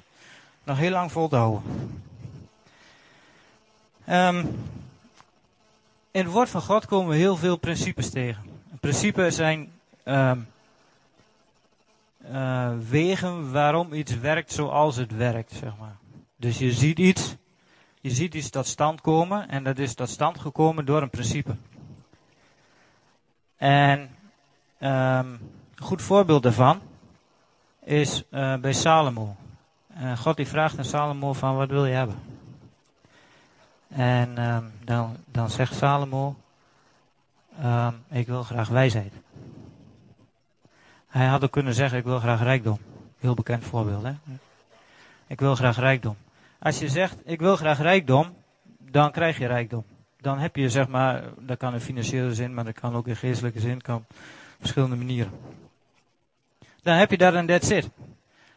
[0.63, 1.61] nog heel lang vol te houden.
[4.09, 4.37] Um,
[6.11, 8.43] in het woord van God komen we heel veel principes tegen.
[8.79, 9.71] Principes zijn
[10.05, 10.47] um,
[12.25, 15.95] uh, wegen waarom iets werkt zoals het werkt, zeg maar.
[16.35, 17.35] Dus je ziet iets,
[18.01, 21.55] je ziet iets tot stand komen en dat is tot stand gekomen door een principe.
[23.57, 24.09] En um,
[24.79, 25.39] een
[25.75, 26.81] goed voorbeeld daarvan
[27.83, 29.35] is uh, bij Salomo.
[30.17, 32.19] God die vraagt aan Salomo van wat wil je hebben?
[33.87, 36.35] En um, dan, dan zegt Salomo,
[37.63, 39.13] um, ik wil graag wijsheid.
[41.11, 42.79] Hij had ook kunnen zeggen, ik wil graag rijkdom.
[43.19, 44.13] Heel bekend voorbeeld, hè?
[45.27, 46.17] Ik wil graag rijkdom.
[46.59, 48.35] Als je zegt, ik wil graag rijkdom,
[48.77, 49.83] dan krijg je rijkdom.
[50.19, 53.15] Dan heb je, zeg maar, dat kan in financiële zin, maar dat kan ook in
[53.15, 54.03] geestelijke zin, kan op
[54.59, 55.31] verschillende manieren.
[56.81, 57.89] Dan heb je dat en that's it.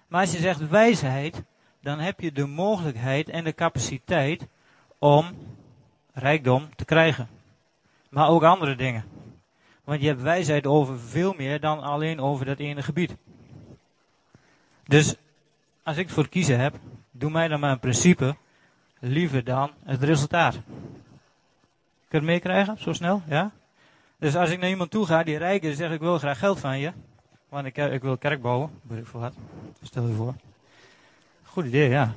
[0.09, 1.43] Maar als je zegt wijsheid,
[1.81, 4.47] dan heb je de mogelijkheid en de capaciteit
[4.99, 5.27] om
[6.13, 7.29] rijkdom te krijgen.
[8.09, 9.14] Maar ook andere dingen.
[9.85, 13.17] Want je hebt wijsheid over veel meer dan alleen over dat ene gebied.
[14.85, 15.15] Dus
[15.83, 16.79] als ik het voor kiezen heb,
[17.11, 18.37] doe mij dan een principe
[19.01, 20.53] liever dan het resultaat.
[20.55, 20.63] Kun
[22.09, 23.23] je het meekrijgen, zo snel?
[23.29, 23.51] Ja?
[24.19, 26.61] Dus als ik naar iemand toe ga die rijk is, zeg ik wil graag geld
[26.61, 26.93] van je.
[27.49, 29.35] Want ik, ik wil kerk bouwen, weet ik voor wat.
[29.83, 30.35] Stel je voor.
[31.43, 32.15] Goed idee, ja.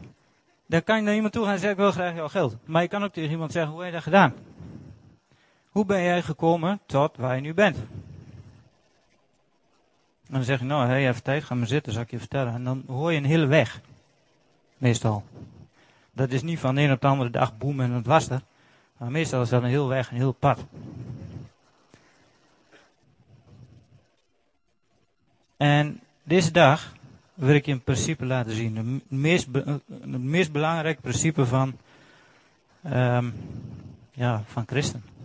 [0.66, 2.58] Dan kan je naar iemand toe gaan en zeggen, ik wil graag jouw geld.
[2.66, 4.34] Maar je kan ook tegen iemand zeggen, hoe heb je dat gedaan?
[5.78, 7.78] Hoe ben jij gekomen tot waar je nu bent?
[10.26, 12.54] En dan zeg je, nou, hey, even tijd, ga maar zitten, zal ik je vertellen.
[12.54, 13.82] En dan hoor je een hele weg.
[14.78, 15.24] Meestal.
[16.12, 18.42] Dat is niet van de een op de andere dag boem en het was er.
[18.98, 20.66] Maar meestal is dat een heel weg, een heel pad.
[25.58, 26.94] En deze dag
[27.34, 28.78] wil ik je een principe laten zien.
[28.78, 29.48] Het meest,
[30.06, 31.78] meest belangrijke principe van,
[32.86, 33.34] um,
[34.12, 35.17] ja, van christenen.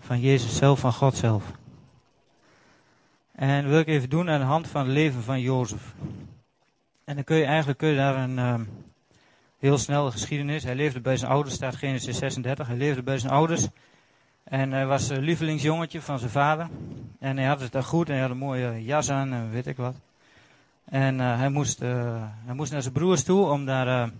[0.00, 1.44] Van Jezus zelf, van God zelf.
[3.32, 5.94] En wil ik even doen aan de hand van het leven van Jozef.
[7.04, 8.68] En dan kun je eigenlijk kun je daar een um,
[9.58, 10.64] heel snelle geschiedenis.
[10.64, 12.66] Hij leefde bij zijn ouders, staat Genesis 36.
[12.66, 13.68] Hij leefde bij zijn ouders.
[14.44, 16.68] En hij was een lievelingsjongetje van zijn vader.
[17.18, 19.66] En hij had het daar goed en hij had een mooie jas aan en weet
[19.66, 19.94] ik wat.
[20.84, 24.12] En uh, hij, moest, uh, hij moest naar zijn broers toe om daar uh,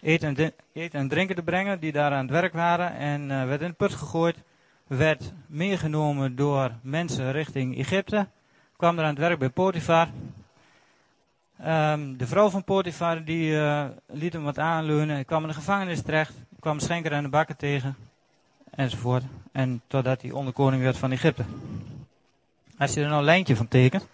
[0.00, 0.52] eten, en
[0.92, 2.94] en drinken te brengen, die daar aan het werk waren.
[2.94, 4.36] En werd in de put gegooid,
[4.86, 8.28] werd meegenomen door mensen richting Egypte.
[8.76, 10.08] Kwam er aan het werk bij Potifar.
[11.66, 13.58] Um, de vrouw van Potifar die
[14.06, 15.24] liet hem wat aanleunen.
[15.24, 16.34] Kwam in de gevangenis terecht.
[16.60, 17.96] kwam schenker aan de bakken tegen.
[18.70, 19.24] Enzovoort.
[19.52, 21.44] En totdat hij onderkoning werd van Egypte.
[22.78, 24.06] Als je er nou een lijntje van tekent.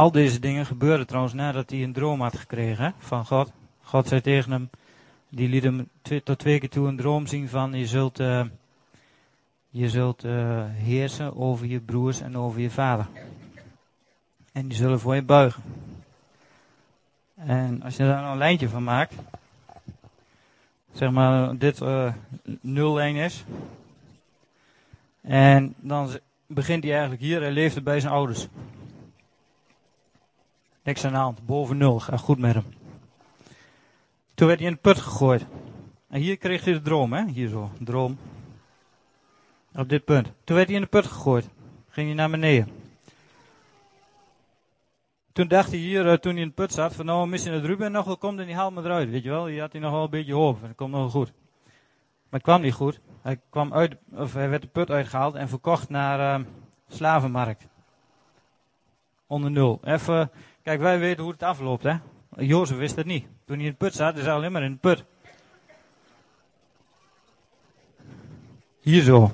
[0.00, 3.52] Al deze dingen gebeurden trouwens nadat hij een droom had gekregen van God.
[3.82, 4.70] God zei tegen hem,
[5.28, 5.88] die liet hem
[6.24, 8.44] tot twee keer toe een droom zien van je zult, uh,
[9.70, 13.06] je zult uh, heersen over je broers en over je vader.
[14.52, 15.62] En die zullen voor je buigen.
[17.34, 19.14] En als je daar nou een lijntje van maakt,
[20.92, 22.12] zeg maar dit uh,
[22.60, 23.44] 0 is.
[25.20, 26.10] En dan
[26.46, 28.48] begint hij eigenlijk hier, hij leefde bij zijn ouders.
[30.90, 31.46] Niks aan de hand.
[31.46, 32.00] Boven nul.
[32.00, 32.64] Ga goed met hem.
[34.34, 35.46] Toen werd hij in de put gegooid.
[36.08, 37.24] En hier kreeg hij de droom, hè?
[37.26, 37.70] Hier zo.
[37.78, 38.18] Droom.
[39.74, 40.32] Op dit punt.
[40.44, 41.48] Toen werd hij in de put gegooid.
[41.88, 42.68] Ging hij naar beneden.
[45.32, 47.64] Toen dacht hij hier, uh, toen hij in de put zat, van nou, misschien het
[47.64, 49.44] Ruben nog wel komt en die haalt me eruit, weet je wel.
[49.44, 50.60] Die had hij nog wel een beetje hoop.
[50.60, 51.32] Dat komt nog wel goed.
[52.28, 53.00] Maar het kwam niet goed.
[53.22, 56.46] Hij kwam uit, of hij werd de put uitgehaald en verkocht naar uh,
[56.88, 57.66] slavenmarkt.
[59.26, 59.80] Onder nul.
[59.84, 60.30] Even,
[60.62, 61.96] Kijk, wij weten hoe het afloopt, hè.
[62.36, 63.26] Jozef wist het niet.
[63.44, 65.04] Toen hij in de put zat, hij alleen maar in de put.
[68.80, 69.32] Hier zo.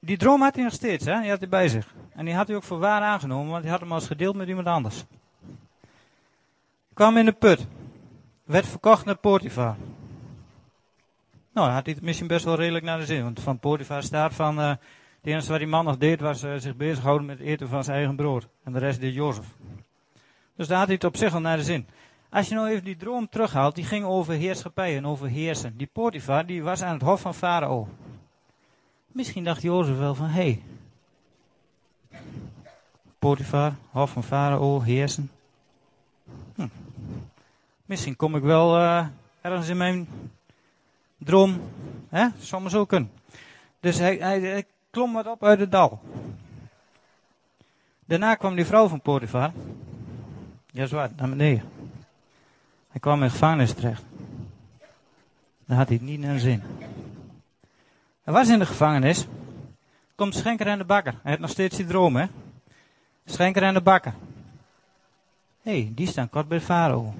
[0.00, 1.20] Die droom had hij nog steeds, hè?
[1.20, 1.94] Die had hij bij zich.
[2.14, 4.48] En die had hij ook voor waar aangenomen, want hij had hem als gedeeld met
[4.48, 5.04] iemand anders.
[6.94, 7.66] Kwam in de put.
[8.44, 9.76] Werd verkocht naar Potifar.
[11.52, 13.22] Nou, had hij het misschien best wel redelijk naar de zin.
[13.22, 14.60] Want van Potifar staat van...
[14.60, 14.72] Uh,
[15.20, 17.84] het enige wat die man nog deed was uh, zich bezighouden met het eten van
[17.84, 18.48] zijn eigen brood.
[18.64, 19.46] En de rest deed Jozef.
[20.56, 21.86] Dus daar had hij het op zich al naar de zin.
[22.30, 25.76] Als je nou even die droom terughaalt, die ging over heerschappij en over heersen.
[25.76, 27.88] Die Potifar, die was aan het hof van Farao.
[29.06, 30.62] Misschien dacht Jozef wel van, hé, hey,
[33.18, 35.30] Potifar, hof van Farao, heersen.
[36.54, 36.68] Hm.
[37.84, 39.06] Misschien kom ik wel uh,
[39.40, 40.08] ergens in mijn
[41.18, 41.60] droom,
[42.08, 43.10] hè, zou maar zo kunnen.
[43.80, 46.00] Dus hij, hij klom wat op uit het dal.
[48.04, 49.52] Daarna kwam die vrouw van Potifar.
[50.70, 51.62] Ja, zwaar, naar beneden.
[52.88, 54.02] Hij kwam in gevangenis terecht.
[55.66, 56.62] Daar had hij niet naar zin.
[58.22, 59.26] Hij was in de gevangenis.
[60.14, 61.12] Komt Schenker en de bakker.
[61.12, 62.26] Hij heeft nog steeds die droom, hè?
[63.24, 64.14] Schenker en de bakker.
[65.62, 67.14] Hé, hey, die staan kort bij Farao.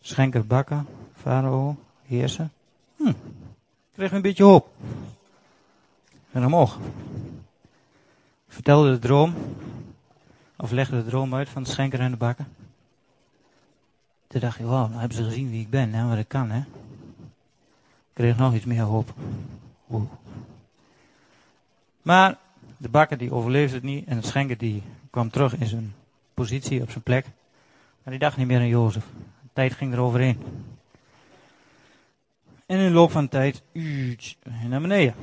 [0.00, 1.76] Schenker, bakker, Farao,
[2.06, 2.52] heersen.
[2.96, 3.12] Hm,
[3.94, 4.68] kreeg een beetje hoop.
[6.34, 6.78] En omhoog.
[8.48, 9.34] Vertelde de droom.
[10.56, 12.46] Of legde de droom uit van de schenker en de bakker.
[14.26, 16.50] Toen dacht je, wauw, nou hebben ze gezien wie ik ben en wat ik kan,
[16.50, 16.62] hè.
[18.12, 19.14] Kreeg nog iets meer hoop.
[22.02, 22.38] Maar
[22.76, 25.94] de bakker die overleefde het niet en de schenker die kwam terug in zijn
[26.34, 27.26] positie, op zijn plek.
[28.02, 29.04] Maar die dacht niet meer aan Jozef.
[29.42, 30.42] De tijd ging er overheen.
[32.66, 33.62] En in de loop van de tijd,
[34.68, 35.14] naar beneden.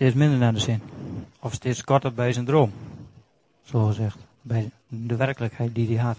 [0.00, 0.82] Steeds minder naar de zin.
[1.40, 2.72] Of steeds korter bij zijn droom.
[3.62, 4.18] Zo gezegd.
[4.42, 6.18] Bij de werkelijkheid die hij had.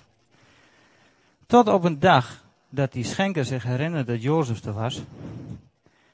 [1.46, 5.02] Tot op een dag dat die schenker zich herinnerde dat Jozef er was.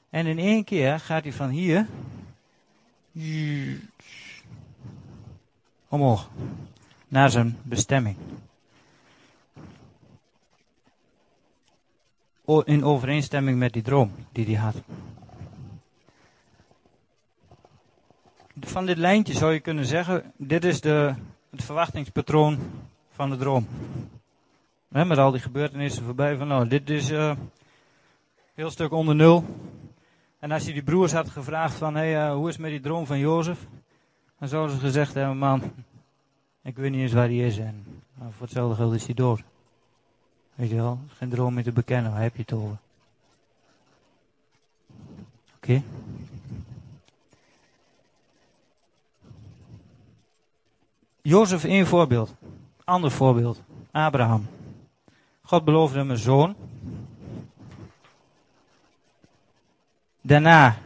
[0.10, 1.88] En in één keer gaat hij van hier
[5.88, 6.30] omhoog
[7.08, 8.17] naar zijn bestemming.
[12.63, 14.75] In overeenstemming met die droom die hij had.
[18.59, 21.13] Van dit lijntje zou je kunnen zeggen, dit is de,
[21.49, 22.59] het verwachtingspatroon
[23.11, 23.67] van de droom.
[24.87, 27.35] met al die gebeurtenissen voorbij van, nou, dit is uh,
[28.53, 29.45] heel stuk onder nul.
[30.39, 32.71] En als je die broers had gevraagd van, hé, hey, uh, hoe is het met
[32.71, 33.67] die droom van Jozef?
[34.39, 35.61] Dan zouden ze gezegd hebben, man,
[36.61, 39.43] ik weet niet eens waar hij is en nou, voor hetzelfde geld is hij dood.
[40.55, 42.77] Weet je wel, geen droom meer te bekennen, waar heb je het over?
[45.55, 45.81] Oké.
[51.27, 52.33] Jozef één voorbeeld.
[52.83, 53.61] Ander voorbeeld.
[53.91, 54.47] Abraham.
[55.41, 56.55] God beloofde hem een zoon.
[60.21, 60.77] Daarna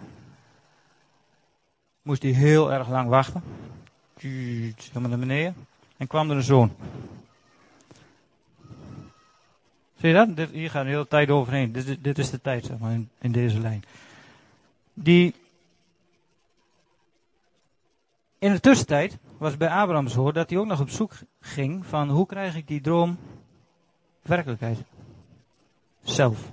[2.02, 3.44] moest hij heel erg lang wachten.
[4.18, 5.56] Helemaal naar beneden.
[5.98, 6.76] En kwam er een zoon.
[9.98, 10.36] Zie je dat?
[10.36, 11.72] Dit, hier gaat een hele tijd overheen.
[11.72, 13.84] Dit, dit is de tijd, zeg maar, in deze lijn.
[14.94, 15.36] Die
[18.40, 22.10] in de tussentijd was bij Abraham zo dat hij ook nog op zoek ging van
[22.10, 23.18] hoe krijg ik die droom
[24.22, 24.78] werkelijkheid.
[26.04, 26.52] Zelf.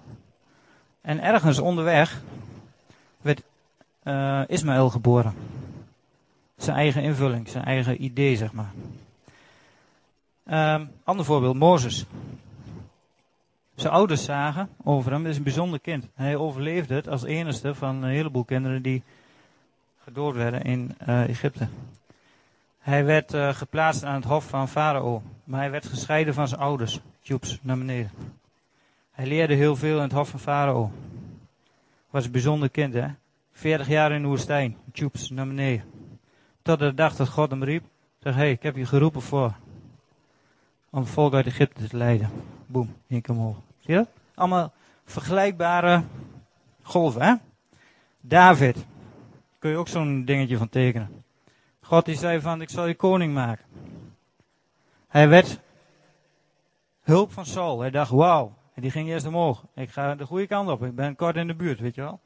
[1.01, 2.23] En ergens onderweg
[3.21, 3.43] werd
[4.05, 5.35] uh, Ismaël geboren.
[6.57, 8.73] Zijn eigen invulling, zijn eigen idee, zeg maar.
[10.77, 12.05] Um, ander voorbeeld, Mozes.
[13.75, 16.07] Zijn ouders zagen over hem, is een bijzonder kind.
[16.15, 19.03] Hij overleefde het als enige van een heleboel kinderen die
[20.05, 21.69] gedood werden in uh, Egypte.
[22.79, 26.61] Hij werd uh, geplaatst aan het hof van Farao, maar hij werd gescheiden van zijn
[26.61, 27.01] ouders.
[27.21, 28.11] Joeps, naar beneden.
[29.11, 30.93] Hij leerde heel veel in het hof van Farao.
[32.11, 33.09] Was een bijzonder kind, hè?
[33.53, 34.77] 40 jaar in de woestijn.
[34.93, 35.85] Joeps, naar beneden.
[36.63, 37.85] Tot de dag dat God hem riep.
[38.19, 39.53] Zeg, hé, hey, ik heb je geroepen voor.
[40.91, 42.31] Om het volk uit Egypte te leiden.
[42.67, 43.57] Boom, ik keer omhoog.
[43.79, 44.09] Zie je dat?
[44.35, 44.73] Allemaal
[45.05, 46.03] vergelijkbare
[46.83, 47.35] golven, hè?
[48.21, 48.87] David.
[49.59, 51.25] Kun je ook zo'n dingetje van tekenen.
[51.89, 53.65] God die zei van, ik zal je koning maken.
[55.09, 55.61] Hij werd
[57.03, 57.81] hulp van Saul.
[57.81, 58.55] Hij dacht, wauw.
[58.75, 59.65] En die ging eerst omhoog.
[59.75, 60.83] Ik ga de goede kant op.
[60.83, 62.21] Ik ben kort in de buurt, weet je wel.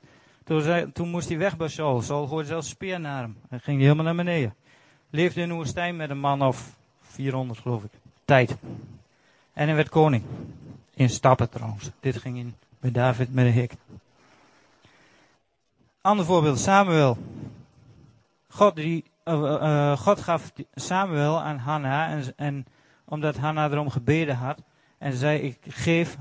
[0.45, 2.03] Toen, zei, toen moest hij weg bij Saul.
[2.03, 3.37] Saul gooide zelfs speer naar hem.
[3.49, 4.55] Hij ging helemaal naar beneden.
[5.11, 7.91] Leefde in woestijn met een man of 400 geloof ik.
[8.25, 8.57] Tijd.
[9.53, 10.25] En hij werd koning.
[10.95, 11.91] In stappen trouwens.
[12.01, 13.73] Dit ging in bij David met een hik.
[16.01, 17.19] Ander voorbeeld, Samuel.
[18.49, 22.09] God, die, uh, uh, God gaf Samuel aan Hanna.
[22.09, 22.67] En, en
[23.05, 24.63] omdat Hanna erom gebeden had.
[24.99, 26.17] En zei, ik geef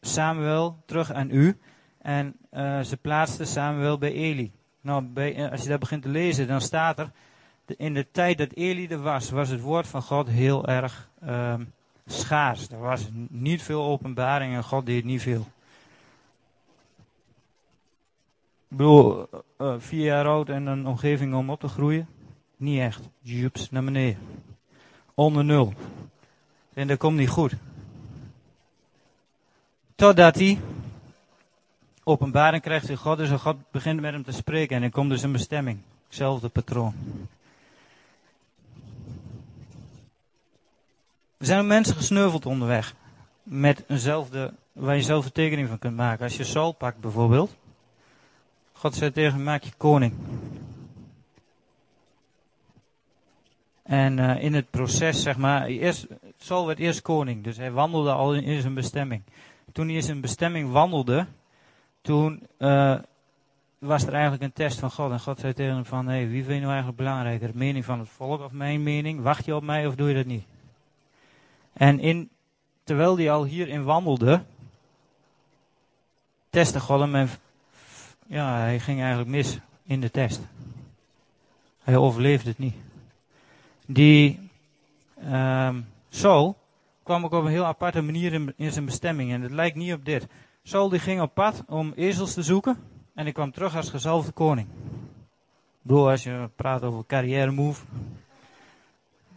[0.00, 1.58] Samuel terug aan u.
[1.98, 4.52] En uh, ze plaatste Samuel bij Eli.
[4.80, 7.10] Nou, bij, eh, als je dat begint te lezen, dan staat er,
[7.76, 11.72] in de tijd dat Eli er was, was het woord van God heel erg um,
[12.06, 12.68] schaars.
[12.68, 15.46] Er was niet veel openbaring en God deed niet veel.
[18.68, 19.26] Ik bedoel,
[19.78, 22.08] vier jaar oud en een omgeving om op te groeien?
[22.64, 23.00] Niet echt.
[23.20, 24.18] Jups, naar beneden.
[25.14, 25.72] Onder nul.
[26.74, 27.54] En dat komt niet goed.
[29.94, 30.60] Totdat hij
[32.04, 35.22] openbaring krijgt in God, dus God begint met hem te spreken en hij komt dus
[35.22, 35.78] een bestemming.
[36.06, 36.94] Hetzelfde patroon.
[41.36, 42.94] Er zijn mensen gesneuveld onderweg.
[43.42, 46.24] Met eenzelfde, waar je zelf een tekening van kunt maken.
[46.24, 47.54] Als je Saul pakt bijvoorbeeld.
[48.72, 50.14] God zei tegen hem, maak je koning.
[53.84, 56.06] En uh, in het proces, zeg maar, eerst,
[56.48, 57.44] werd eerst koning.
[57.44, 59.22] Dus hij wandelde al in, zijn bestemming.
[59.72, 61.26] Toen hij in zijn bestemming wandelde,
[62.00, 62.98] toen uh,
[63.78, 65.10] was er eigenlijk een test van God.
[65.10, 67.52] En God zei tegen hem van, hey, wie vind je nou eigenlijk belangrijker?
[67.52, 69.22] De mening van het volk of mijn mening?
[69.22, 70.44] Wacht je op mij of doe je dat niet?
[71.72, 72.30] En in,
[72.84, 74.42] terwijl hij al hierin wandelde,
[76.50, 77.28] testte God hem en
[78.26, 80.40] ja, hij ging eigenlijk mis in de test.
[81.82, 82.74] Hij overleefde het niet.
[83.86, 84.50] Die
[85.30, 86.56] um, Saul
[87.02, 89.32] kwam ook op een heel aparte manier in, zijn bestemming.
[89.32, 90.26] En het lijkt niet op dit.
[90.62, 92.78] Saul die ging op pad om ezels te zoeken.
[93.14, 94.66] En ik kwam terug als gezalfde koning.
[94.66, 97.84] Ik bedoel, als je praat over carrière move.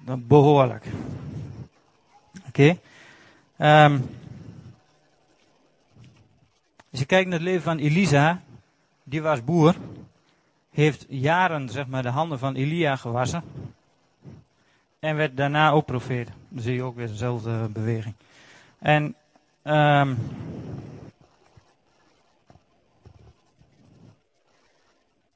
[0.06, 0.86] Dan behoorlijk.
[2.48, 2.78] Oké.
[3.58, 4.10] Um,
[6.92, 8.42] als je kijkt naar het leven van Elisa.
[9.04, 9.76] Die was boer.
[10.70, 13.44] Heeft jaren zeg maar, de handen van Elia gewassen.
[15.00, 16.30] En werd daarna ook profeet.
[16.50, 18.16] Dan zie je ook weer dezelfde beweging.
[18.80, 19.16] En
[19.64, 20.18] um,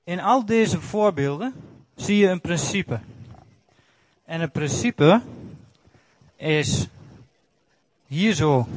[0.04, 1.54] in al deze voorbeelden
[1.96, 3.00] zie je een principe.
[4.26, 5.22] En het principe
[6.36, 6.88] is
[8.08, 8.68] hier zo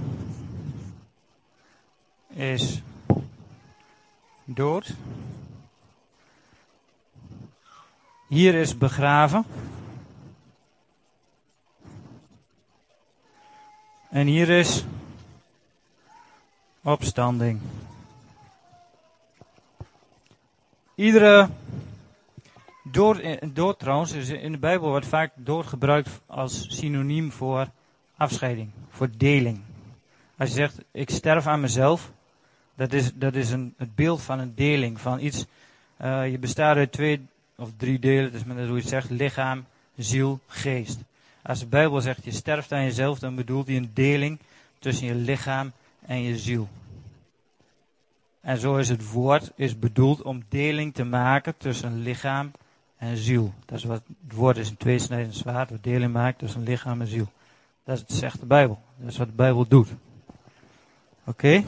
[2.29, 2.83] is
[4.45, 4.95] dood.
[8.29, 9.45] Hier is begraven.
[14.15, 14.85] En hier is
[16.83, 17.61] opstanding.
[20.95, 21.49] Iedere
[22.83, 23.23] dood,
[23.55, 27.69] dood trouwens, is in de Bijbel wordt vaak dood gebruikt als synoniem voor
[28.17, 29.61] afscheiding, voor deling.
[30.37, 32.13] Als je zegt, ik sterf aan mezelf,
[32.75, 35.45] dat is, dat is een, het beeld van een deling, van iets.
[36.03, 39.65] Uh, je bestaat uit twee of drie delen, is met hoe je het zegt, lichaam,
[39.97, 41.01] ziel, geest.
[41.47, 44.39] Als de Bijbel zegt je sterft aan jezelf, dan bedoelt hij een deling
[44.79, 45.73] tussen je lichaam
[46.07, 46.69] en je ziel.
[48.41, 52.51] En zo is het woord is bedoeld om deling te maken tussen lichaam
[52.97, 53.55] en ziel.
[53.65, 57.07] Dat is wat het woord is een tweesnijdend zwaard, wat deling maakt tussen lichaam en
[57.07, 57.33] ziel.
[57.85, 58.83] Dat is, zegt de Bijbel.
[58.97, 59.89] Dat is wat de Bijbel doet.
[61.25, 61.65] Oké?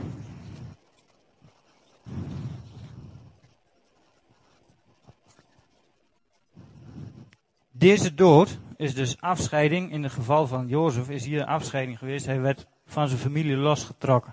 [7.73, 9.93] Deze dood is dus afscheiding.
[9.93, 12.27] In het geval van Jozef is hier afscheiding geweest.
[12.27, 14.33] Hij werd van zijn familie losgetrokken.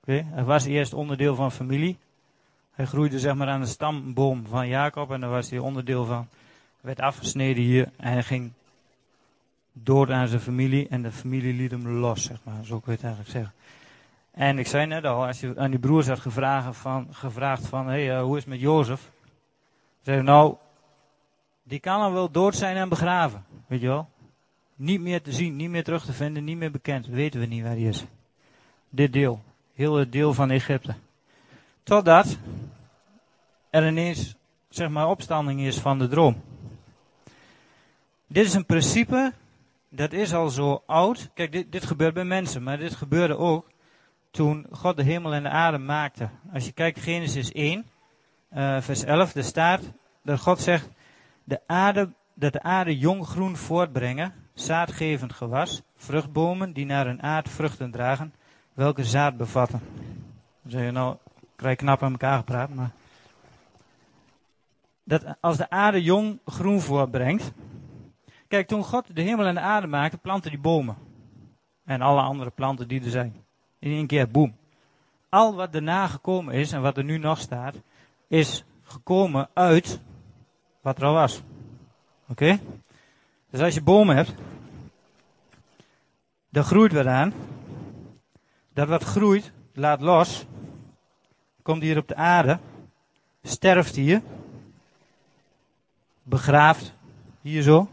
[0.00, 0.26] Okay?
[0.30, 1.98] Hij was eerst onderdeel van familie.
[2.72, 6.28] Hij groeide zeg maar aan de stamboom van Jacob en daar was hij onderdeel van.
[6.80, 8.52] Werd afgesneden hier en hij ging
[9.72, 12.64] dood aan zijn familie en de familie liet hem los, zeg maar.
[12.64, 13.52] Zo kun je het eigenlijk zeggen.
[14.30, 17.86] En ik zei net al, als je aan die broers had gevraagd van, gevraagd van
[17.86, 19.10] hey, uh, hoe is het met Jozef?
[20.02, 20.56] Zei nou,
[21.68, 24.08] die kan al wel dood zijn en begraven, weet je wel.
[24.76, 27.06] Niet meer te zien, niet meer terug te vinden, niet meer bekend.
[27.06, 28.04] Weten we niet waar hij is.
[28.88, 29.42] Dit deel.
[29.74, 30.94] Heel het deel van Egypte.
[31.82, 32.38] Totdat
[33.70, 34.34] er ineens,
[34.68, 36.42] zeg maar, opstanding is van de droom.
[38.26, 39.32] Dit is een principe,
[39.88, 41.30] dat is al zo oud.
[41.34, 43.66] Kijk, dit, dit gebeurt bij mensen, maar dit gebeurde ook
[44.30, 46.28] toen God de hemel en de aarde maakte.
[46.52, 47.86] Als je kijkt Genesis 1,
[48.52, 49.82] uh, vers 11, er staat
[50.22, 50.88] dat God zegt,
[51.48, 57.48] de aarde, dat de aarde jong groen voortbrengen, zaadgevend gewas, vruchtbomen die naar hun aard
[57.48, 58.34] vruchten dragen,
[58.74, 59.80] welke zaad bevatten.
[60.62, 61.16] Dan zeg je nou,
[61.56, 62.90] krijg knap aan elkaar gepraat, maar.
[65.04, 67.52] Dat als de aarde jong groen voortbrengt.
[68.48, 70.96] Kijk, toen God de hemel en de aarde maakte, plantte die bomen.
[71.84, 73.44] En alle andere planten die er zijn.
[73.78, 74.56] In één keer, boem.
[75.28, 77.74] Al wat daarna gekomen is en wat er nu nog staat,
[78.26, 80.00] is gekomen uit
[80.88, 81.42] wat er al was.
[82.28, 82.60] Oké?
[83.50, 84.34] Dus als je bomen hebt,
[86.48, 87.32] dan groeit wat aan.
[88.72, 90.46] Dat wat groeit, laat los.
[91.62, 92.58] komt hier op de aarde,
[93.42, 94.22] sterft hier,
[96.22, 96.94] begraaft
[97.40, 97.88] hier zo,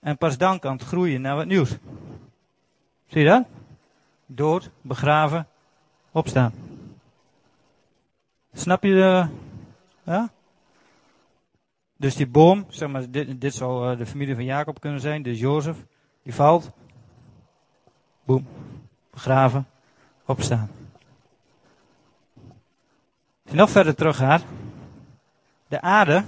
[0.00, 1.70] en pas dan kan het groeien naar wat nieuws.
[3.06, 3.46] Zie je dat?
[4.26, 5.46] Dood, begraven,
[6.12, 6.52] opstaan.
[8.52, 9.28] Snap je de,
[10.02, 10.30] ja?
[12.04, 15.22] Dus die boom, zeg maar, dit, dit zou eh, de familie van Jacob kunnen zijn,
[15.22, 15.76] dus Jozef,
[16.22, 16.70] die valt.
[18.24, 18.46] Boem,
[19.10, 19.66] begraven,
[20.24, 20.70] opstaan.
[23.42, 24.44] Als je nog verder terug gaat,
[25.68, 26.24] de aarde,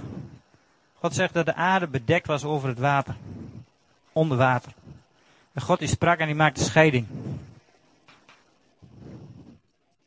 [0.93, 3.15] God zegt dat de aarde bedekt was over het water,
[4.11, 4.71] onder water.
[5.53, 7.07] En God die sprak en die maakte scheiding.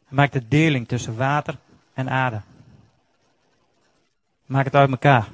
[0.04, 1.56] Hij maakte deling tussen water
[1.94, 2.40] en aarde.
[4.46, 5.28] Maak het uit elkaar.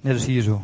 [0.00, 0.60] Net als hier zo.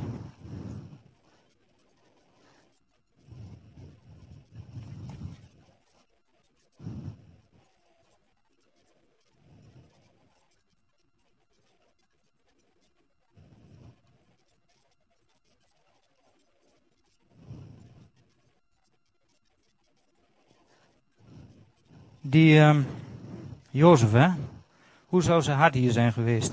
[22.21, 22.87] Die um,
[23.71, 24.29] Jozef, hè?
[25.07, 26.53] Hoe zou zijn hart hier zijn geweest?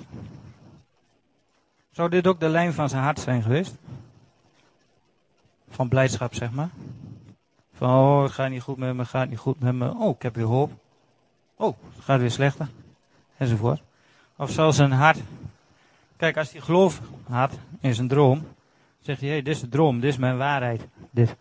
[1.94, 3.76] Zou dit ook de lijn van zijn hart zijn geweest?
[5.70, 6.70] Van blijdschap, zeg maar.
[7.74, 9.94] Van, oh, het gaat niet goed met me, gaat niet goed met me.
[9.96, 10.72] Oh, ik heb weer hoop.
[11.56, 12.68] Oh, het gaat weer slechter.
[13.38, 13.82] Enzovoort.
[14.36, 15.20] Of zou zijn hart...
[16.16, 18.48] Kijk, als hij geloof had in zijn droom,
[19.02, 21.36] zegt hij, hé, hey, dit is de droom, dit is mijn waarheid, dit.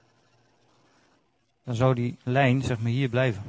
[1.65, 3.43] Dan zou die lijn, zeg maar, hier blijven.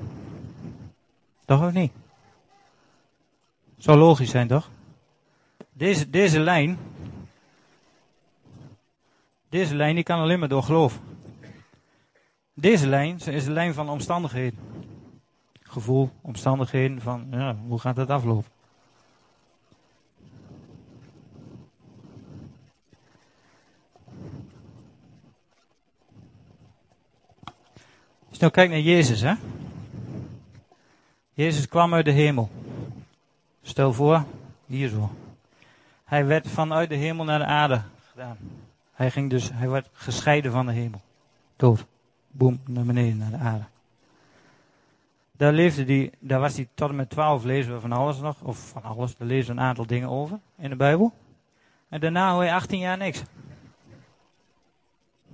[1.45, 1.91] Toch of niet?
[3.77, 4.69] Zou logisch zijn, toch?
[5.71, 6.77] Deze, deze lijn,
[9.53, 10.99] deze lijn die kan alleen maar door geloof.
[12.53, 14.59] Deze lijn is de lijn van omstandigheden.
[15.61, 18.51] Gevoel, omstandigheden van, ja, hoe gaat het aflopen?
[28.29, 29.33] Als je nou kijkt naar Jezus, hè.
[31.33, 32.49] Jezus kwam uit de hemel.
[33.61, 34.25] Stel voor,
[34.65, 35.11] hier zo.
[36.03, 37.81] Hij werd vanuit de hemel naar de aarde
[38.11, 38.37] gedaan.
[38.93, 41.01] Hij ging dus, hij werd gescheiden van de hemel.
[41.55, 41.85] Dood.
[42.31, 43.65] Boem, naar beneden, naar de aarde.
[45.31, 48.41] Daar leefde hij, daar was hij tot en met twaalf, lezen we van alles nog.
[48.41, 51.13] Of van alles, daar lezen we een aantal dingen over in de Bijbel.
[51.89, 53.23] En daarna hoor je 18 jaar niks.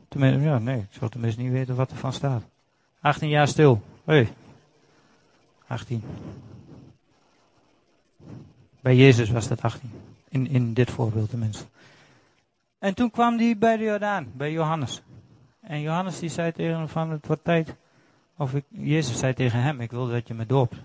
[0.07, 2.43] Tenminste, ja, nee, ik zou tenminste niet weten wat er van staat.
[3.01, 3.81] 18 jaar stil.
[4.03, 4.13] Hé.
[4.13, 4.29] Hey.
[5.67, 6.03] 18.
[8.81, 9.91] Bij Jezus was dat 18.
[10.29, 11.65] In, in dit voorbeeld tenminste.
[12.79, 15.01] En toen kwam hij bij de Jordaan, bij Johannes.
[15.61, 17.75] En Johannes die zei tegen hem van het wordt tijd.
[18.37, 20.75] Of Jezus zei tegen hem, ik wil dat je me doopt.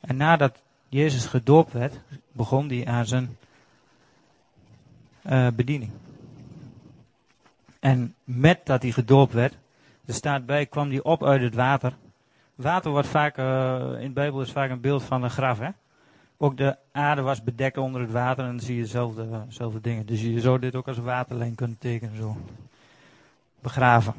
[0.00, 2.00] En nadat Jezus gedoopt werd,
[2.32, 3.36] begon hij aan zijn
[5.22, 5.90] uh, bediening.
[7.80, 9.56] En met dat hij gedoopt werd,
[10.04, 11.92] er staat bij, kwam hij op uit het water.
[12.54, 15.70] Water wordt vaak, uh, in de Bijbel is vaak een beeld van een graf, hè.
[16.40, 20.06] Ook de aarde was bedekt onder het water en dan zie je dezelfde, dingen.
[20.06, 22.36] Dus je zou dit ook als waterlijn kunnen tekenen, zo.
[23.60, 24.14] Begraven.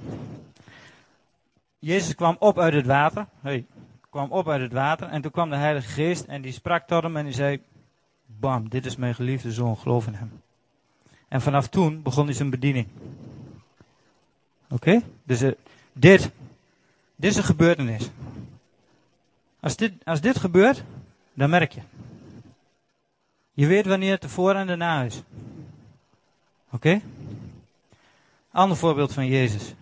[1.80, 3.26] Jezus kwam op uit het water.
[3.42, 3.66] Hey,
[4.10, 5.08] kwam op uit het water.
[5.08, 7.62] En toen kwam de Heilige Geest en die sprak tot hem en die zei:
[8.26, 10.42] Bam, dit is mijn geliefde zoon, geloof in hem.
[11.28, 12.88] En vanaf toen begon hij zijn bediening.
[14.70, 15.02] Oké?
[15.24, 15.52] Dus uh,
[15.94, 16.32] dit,
[17.16, 18.10] dit is een gebeurtenis.
[19.60, 20.84] Als dit, als dit gebeurt,
[21.34, 21.82] dan merk je.
[23.60, 25.24] Je weet wanneer het ervoor en daarna is.
[26.72, 27.02] Oké?
[28.52, 29.74] Ander voorbeeld van Jezus.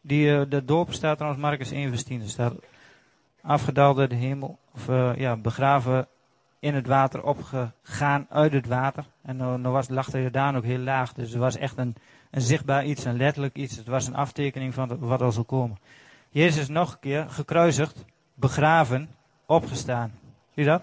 [0.00, 2.22] Die, uh, de doop staat trouwens Marcus 1 vers 10.
[2.22, 2.54] Er staat
[3.42, 4.58] afgedaald uit de hemel.
[4.74, 6.06] Of uh, ja, begraven
[6.58, 9.04] in het water, opgegaan uit het water.
[9.22, 11.12] En dan uh, was, lag de Jordaan ook heel laag.
[11.12, 11.94] Dus het was echt een,
[12.30, 13.76] een zichtbaar iets, een letterlijk iets.
[13.76, 15.78] Het was een aftekening van wat er zal komen.
[16.28, 18.04] Jezus nog een keer gekruisigd,
[18.34, 19.08] begraven,
[19.46, 20.12] opgestaan.
[20.54, 20.82] Zie je dat?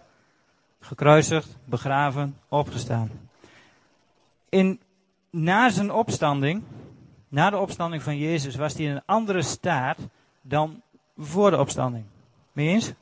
[0.84, 3.10] Gekruisigd, begraven, opgestaan.
[4.50, 4.80] In,
[5.30, 6.64] na zijn opstanding,
[7.28, 9.98] na de opstanding van Jezus, was hij in een andere staat
[10.42, 10.82] dan
[11.18, 12.06] voor de opstanding.
[12.52, 12.94] Mee eens?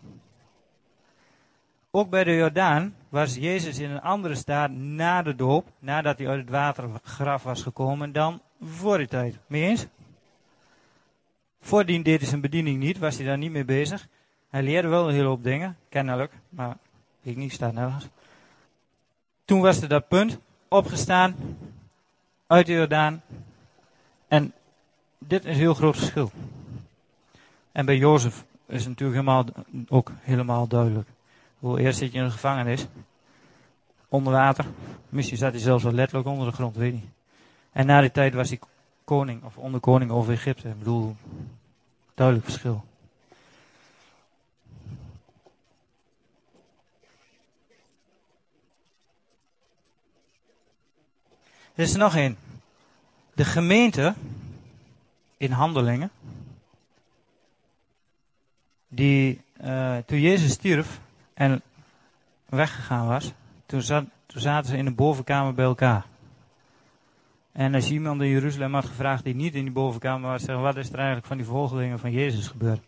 [1.91, 6.27] Ook bij de Jordaan was Jezus in een andere staat na de doop, nadat hij
[6.27, 9.37] uit het watergraf was gekomen, dan voor die tijd.
[9.47, 9.85] Mee eens?
[11.61, 14.07] Voordien deed hij zijn bediening niet, was hij daar niet mee bezig.
[14.49, 16.77] Hij leerde wel een hele hoop dingen, kennelijk, maar
[17.21, 18.07] ik niet, staat nergens.
[19.45, 21.35] Toen was er dat punt, opgestaan,
[22.47, 23.21] uit de Jordaan.
[24.27, 24.53] En
[25.17, 26.31] dit is een heel groot verschil.
[27.71, 29.45] En bij Jozef is natuurlijk helemaal,
[29.87, 31.09] ook helemaal duidelijk.
[31.59, 32.87] Hoe eerst zit je in de gevangenis,
[34.07, 34.65] onder water.
[35.09, 37.09] Misschien zat hij zelfs wel letterlijk onder de grond, weet niet.
[37.71, 38.59] En na die tijd was hij
[39.03, 40.69] koning, of onderkoning over Egypte.
[40.69, 41.15] Ik bedoel,
[42.13, 42.83] duidelijk verschil.
[51.75, 52.37] Er is er nog één.
[53.33, 54.13] De gemeente
[55.37, 56.11] in handelingen,
[58.87, 60.99] die uh, toen Jezus stierf
[61.33, 61.61] en
[62.45, 63.33] weggegaan was,
[63.65, 63.81] toen
[64.27, 66.05] zaten ze in de bovenkamer bij elkaar.
[67.51, 70.63] En als je iemand in Jeruzalem had gevraagd die niet in die bovenkamer was, zeggen
[70.63, 72.81] wat is er eigenlijk van die volgelingen van Jezus gebeurd?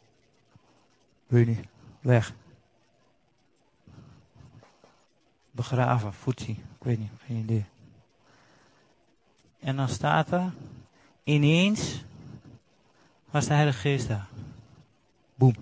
[1.28, 1.66] Weet niet.
[2.00, 2.34] Weg.
[5.52, 6.56] Begraven, voetzie.
[6.56, 7.66] Ik weet niet, geen idee.
[9.64, 10.54] En dan staat er,
[11.24, 12.04] ineens
[13.30, 14.28] was de Heilige Geest daar.
[15.36, 15.56] Boem.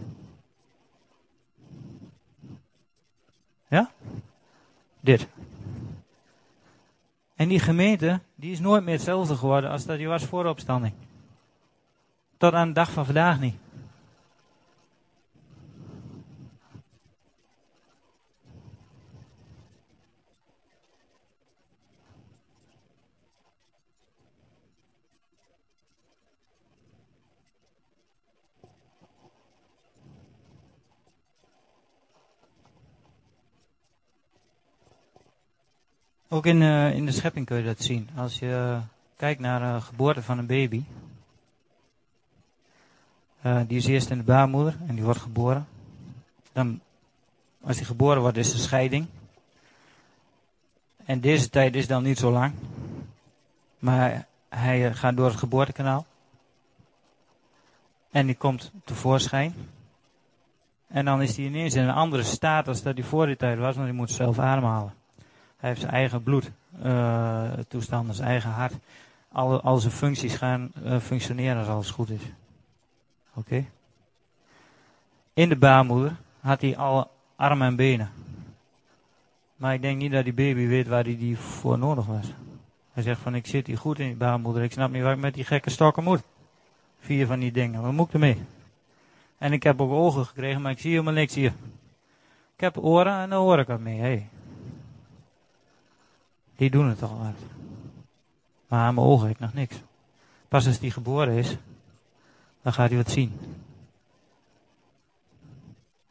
[3.67, 3.91] Ja?
[4.99, 5.27] Dit.
[7.35, 10.49] En die gemeente, die is nooit meer hetzelfde geworden als dat die was voor de
[10.49, 10.93] opstanding.
[12.37, 13.55] Tot aan de dag van vandaag niet.
[36.33, 38.09] Ook in, uh, in de schepping kun je dat zien.
[38.15, 38.79] Als je
[39.15, 40.83] kijkt naar de uh, geboorte van een baby.
[43.67, 45.67] Die is eerst in de baarmoeder en die wordt geboren.
[46.51, 46.79] Dan,
[47.63, 49.07] als die geboren wordt, is de scheiding.
[51.05, 52.53] En deze tijd is dan niet zo lang.
[53.79, 56.05] Maar hij gaat door het geboortekanaal.
[58.11, 59.55] En die komt tevoorschijn.
[60.87, 63.57] En dan is hij ineens in een andere staat als dat hij voor die tijd
[63.57, 64.99] was, want hij moet zelf ademhalen.
[65.61, 66.51] Hij heeft zijn eigen bloed,
[67.67, 68.73] toestanden, zijn eigen hart.
[69.31, 72.21] Alle, al zijn functies gaan uh, functioneren als alles goed is.
[73.33, 73.65] Oké?
[75.33, 78.09] In de baarmoeder had hij alle armen en benen.
[79.55, 82.33] Maar ik denk niet dat die baby weet waar hij die voor nodig was.
[82.93, 84.63] Hij zegt van ik zit hier goed in die baarmoeder.
[84.63, 86.23] Ik snap niet waar ik met die gekke stokken moet.
[86.99, 87.81] Vier van die dingen.
[87.81, 88.41] Wat moet ik ermee?
[89.37, 91.53] En ik heb ook ogen gekregen, maar ik zie helemaal niks hier.
[92.55, 93.99] Ik heb oren en daar hoor ik wat mee.
[93.99, 94.29] Hey.
[96.61, 97.39] Die doen het al uit.
[98.67, 99.75] Maar aan mijn ogen heb ik nog niks.
[100.47, 101.55] Pas als die geboren is,
[102.61, 103.39] dan gaat hij wat zien.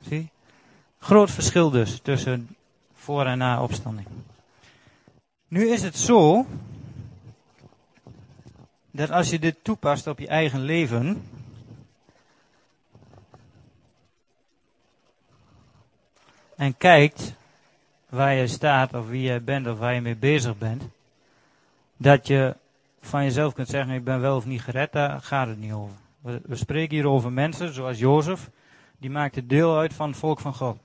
[0.00, 0.30] Zie?
[0.98, 2.56] Groot verschil dus tussen
[2.94, 4.06] voor en na opstanding.
[5.48, 6.46] Nu is het zo
[8.90, 11.28] dat als je dit toepast op je eigen leven,
[16.56, 17.34] en kijkt
[18.10, 20.82] waar je staat of wie jij bent of waar je mee bezig bent,
[21.96, 22.56] dat je
[23.00, 25.94] van jezelf kunt zeggen, ik ben wel of niet gered, daar gaat het niet over.
[26.20, 28.50] We, we spreken hier over mensen zoals Jozef,
[28.98, 30.78] die maakte deel uit van het volk van God.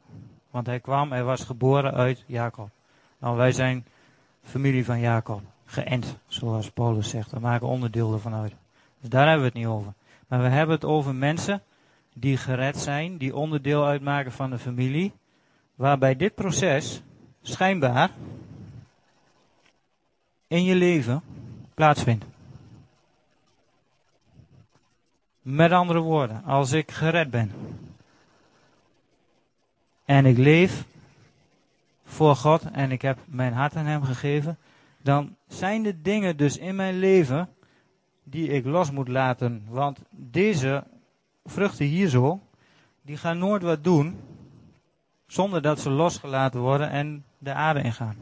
[0.49, 2.69] Want hij kwam, hij was geboren uit Jacob.
[3.19, 3.85] Nou, wij zijn
[4.43, 7.31] familie van Jacob, geënt, zoals Paulus zegt.
[7.31, 8.53] We maken onderdeel ervan uit.
[8.99, 9.93] Dus daar hebben we het niet over.
[10.27, 11.61] Maar we hebben het over mensen
[12.13, 15.13] die gered zijn, die onderdeel uitmaken van de familie,
[15.75, 17.01] waarbij dit proces
[17.47, 18.11] schijnbaar
[20.47, 21.21] in je leven
[21.73, 22.25] plaatsvindt.
[25.41, 27.51] Met andere woorden, als ik gered ben
[30.05, 30.85] en ik leef
[32.03, 34.57] voor God en ik heb mijn hart aan Hem gegeven,
[35.01, 37.49] dan zijn er dingen dus in mijn leven
[38.23, 39.65] die ik los moet laten.
[39.69, 40.83] Want deze
[41.45, 42.41] vruchten hier zo,
[43.01, 44.19] die gaan nooit wat doen
[45.27, 48.15] zonder dat ze losgelaten worden en de aarde ingaan.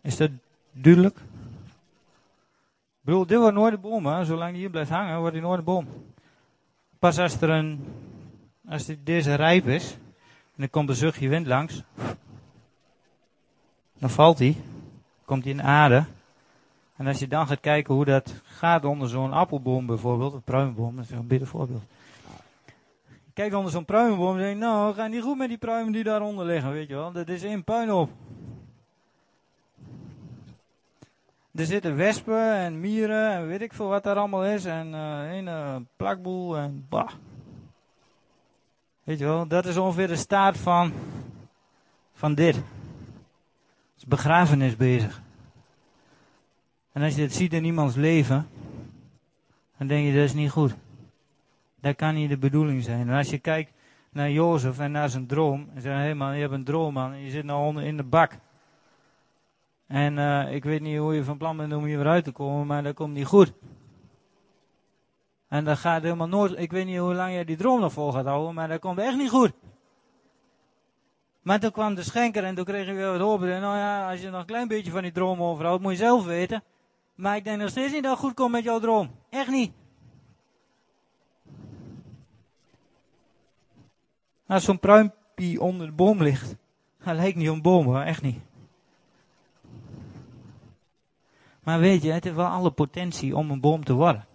[0.00, 0.30] Is dat
[0.72, 1.16] duidelijk?
[3.00, 4.24] Ik bedoel, dit wordt nooit een boom, hè.
[4.24, 5.88] Zolang die hier blijft hangen, wordt hij nooit een boom.
[6.98, 7.84] Pas als er een,
[8.68, 9.96] als deze rijp is,
[10.56, 11.82] en er komt een zuchtje wind langs,
[13.98, 14.56] dan valt hij,
[15.24, 16.04] komt hij in de aarde.
[16.96, 20.96] En als je dan gaat kijken hoe dat gaat onder zo'n appelboom bijvoorbeeld, een pruimenboom,
[20.96, 21.82] dat is een bitter voorbeeld.
[23.34, 26.46] Kijk onder zo'n pruimenboom en denk nou, ga niet goed met die pruimen die daaronder
[26.46, 27.12] liggen, weet je wel.
[27.12, 28.10] Dat is één puin op.
[31.54, 34.64] Er zitten wespen en mieren en weet ik veel wat daar allemaal is.
[34.64, 37.10] En een uh, plakboel en bah.
[39.04, 40.92] Weet je wel, dat is ongeveer de staat van,
[42.14, 42.54] van dit.
[42.54, 42.64] Het
[43.96, 45.22] is begrafenis bezig.
[46.92, 48.48] En als je dit ziet in iemands leven,
[49.78, 50.74] dan denk je dat is niet goed.
[51.80, 53.08] Dat kan niet de bedoeling zijn.
[53.08, 53.72] En als je kijkt
[54.10, 55.68] naar Jozef en naar zijn droom.
[55.74, 58.32] En zeggen, hé man, je hebt een droom man, je zit nou in de bak.
[59.86, 62.32] En uh, ik weet niet hoe je van plan bent om hier weer uit te
[62.32, 63.52] komen, maar dat komt niet goed.
[65.48, 68.12] En dat gaat helemaal nooit, ik weet niet hoe lang je die droom nog vol
[68.12, 69.52] gaat houden, maar dat komt echt niet goed.
[71.42, 73.42] Maar toen kwam de schenker en toen kreeg je weer wat hoop.
[73.42, 75.98] En nou ja, als je nog een klein beetje van die droom overhoudt, moet je
[75.98, 76.62] zelf weten.
[77.14, 79.10] Maar ik denk nog steeds niet dat het goed komt met jouw droom.
[79.30, 79.72] Echt niet.
[84.50, 86.56] Als zo'n pruimpie onder de boom ligt,
[87.04, 88.38] dat lijkt niet een boom hoor, echt niet.
[91.62, 94.26] Maar weet je, het heeft wel alle potentie om een boom te worden.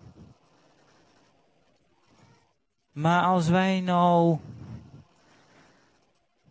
[2.91, 4.38] Maar als wij nou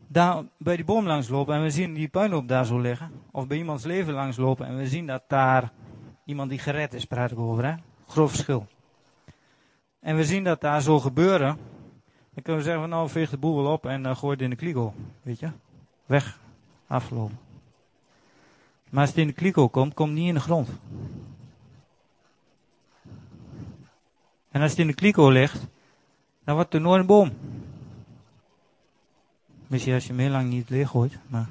[0.07, 3.47] daar bij die boom langs lopen en we zien die puinhoop daar zo liggen, of
[3.47, 5.73] bij iemands leven langs lopen en we zien dat daar
[6.25, 7.75] iemand die gered is, praat ik over, hè?
[8.07, 8.67] Groot verschil.
[10.01, 11.59] En we zien dat daar zo gebeuren,
[12.35, 14.51] dan kunnen we zeggen van nou veeg de boel op en uh, gooi het in
[14.51, 15.51] de kliko, weet je?
[16.07, 16.39] Weg,
[16.87, 17.39] afgelopen.
[18.91, 20.69] Maar als het in de kliko komt, komt het niet in de grond.
[24.51, 25.67] En als het in de kliko ligt,
[26.45, 27.33] dan wordt het nooit een boom.
[29.67, 31.49] Misschien als je hem heel lang niet leeggooit, maar...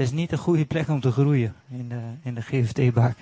[0.00, 3.16] Het is niet een goede plek om te groeien in de, in de GFT-bak.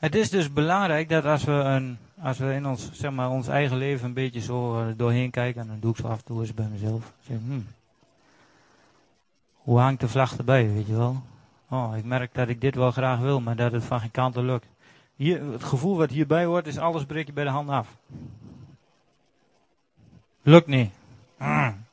[0.00, 3.48] Het is dus belangrijk dat als we, een, als we in ons, zeg maar, ons
[3.48, 6.24] eigen leven een beetje zo uh, doorheen kijken, en dan doe ik zo af en
[6.24, 7.12] toe eens bij mezelf.
[7.20, 7.66] Zeg, hmm,
[9.54, 11.22] hoe hangt de vlag erbij, weet je wel?
[11.68, 14.44] Oh, ik merk dat ik dit wel graag wil, maar dat het van geen kanten
[14.44, 14.66] lukt.
[15.16, 17.96] Hier, het gevoel wat hierbij hoort is alles breek je bij de hand af.
[20.42, 20.90] Lukt niet.
[21.38, 21.84] Mm.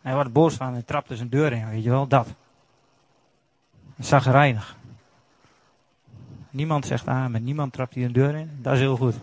[0.00, 2.28] Hij wordt boos van en trapt er zijn deur in, weet je wel, dat.
[3.98, 4.76] Zagrijnig.
[6.50, 7.44] Niemand zegt amen.
[7.44, 8.58] Niemand trapt hier een deur in.
[8.62, 9.14] Dat is heel goed.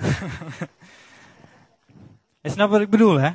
[2.40, 3.30] je snapt wat ik bedoel, hè?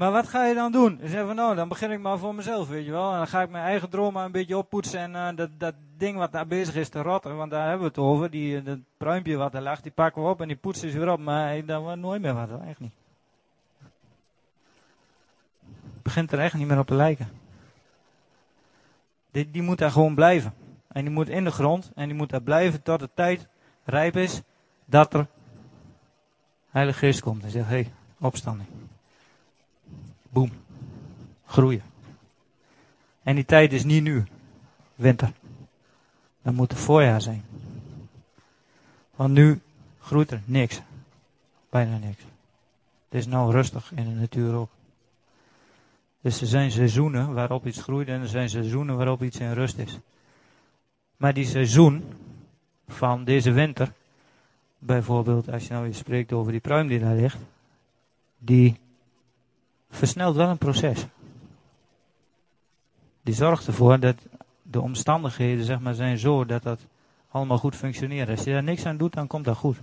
[0.00, 0.98] Maar wat ga je dan doen?
[1.02, 3.10] Je zegt van nou, dan begin ik maar voor mezelf, weet je wel.
[3.10, 5.00] En dan ga ik mijn eigen maar een beetje oppoetsen.
[5.00, 7.86] En uh, dat, dat ding wat daar bezig is te rotten, want daar hebben we
[7.86, 8.30] het over.
[8.30, 11.12] Die, dat pruimpje wat er lag, die pakken we op en die poetsen is weer
[11.12, 11.20] op.
[11.20, 12.62] Maar dan wordt nooit meer wat, hoor.
[12.68, 12.92] echt niet.
[15.94, 17.39] Het begint er echt niet meer op te lijken.
[19.30, 20.54] Die, die moet daar gewoon blijven.
[20.88, 21.90] En die moet in de grond.
[21.94, 23.48] En die moet daar blijven tot de tijd
[23.84, 24.42] rijp is
[24.84, 25.26] dat er
[26.70, 28.68] Heilige Geest komt en zegt, hé, hey, opstanding.
[30.28, 30.50] Boem.
[31.46, 31.82] Groeien.
[33.22, 34.24] En die tijd is niet nu.
[34.94, 35.32] Winter.
[36.42, 37.44] Dan moet het voorjaar zijn.
[39.14, 39.60] Want nu
[40.00, 40.80] groeit er niks.
[41.70, 42.22] Bijna niks.
[43.08, 44.70] Het is nou rustig in de natuur ook.
[46.20, 49.78] Dus er zijn seizoenen waarop iets groeit en er zijn seizoenen waarop iets in rust
[49.78, 49.98] is.
[51.16, 52.04] Maar die seizoen
[52.88, 53.92] van deze winter,
[54.78, 57.38] bijvoorbeeld als je nou eens spreekt over die pruim die daar ligt,
[58.38, 58.78] die
[59.90, 61.06] versnelt wel een proces.
[63.22, 64.16] Die zorgt ervoor dat
[64.62, 66.80] de omstandigheden zeg maar, zijn zo dat dat
[67.30, 68.28] allemaal goed functioneert.
[68.28, 69.76] Als je daar niks aan doet, dan komt dat goed.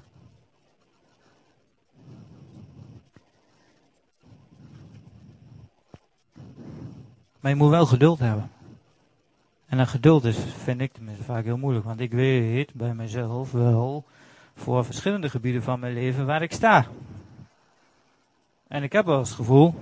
[7.39, 8.51] Maar je moet wel geduld hebben.
[9.65, 11.85] En dat geduld is, vind ik tenminste vaak heel moeilijk.
[11.85, 14.05] Want ik weet bij mezelf wel
[14.55, 16.85] voor verschillende gebieden van mijn leven waar ik sta.
[18.67, 19.75] En ik heb wel eens het gevoel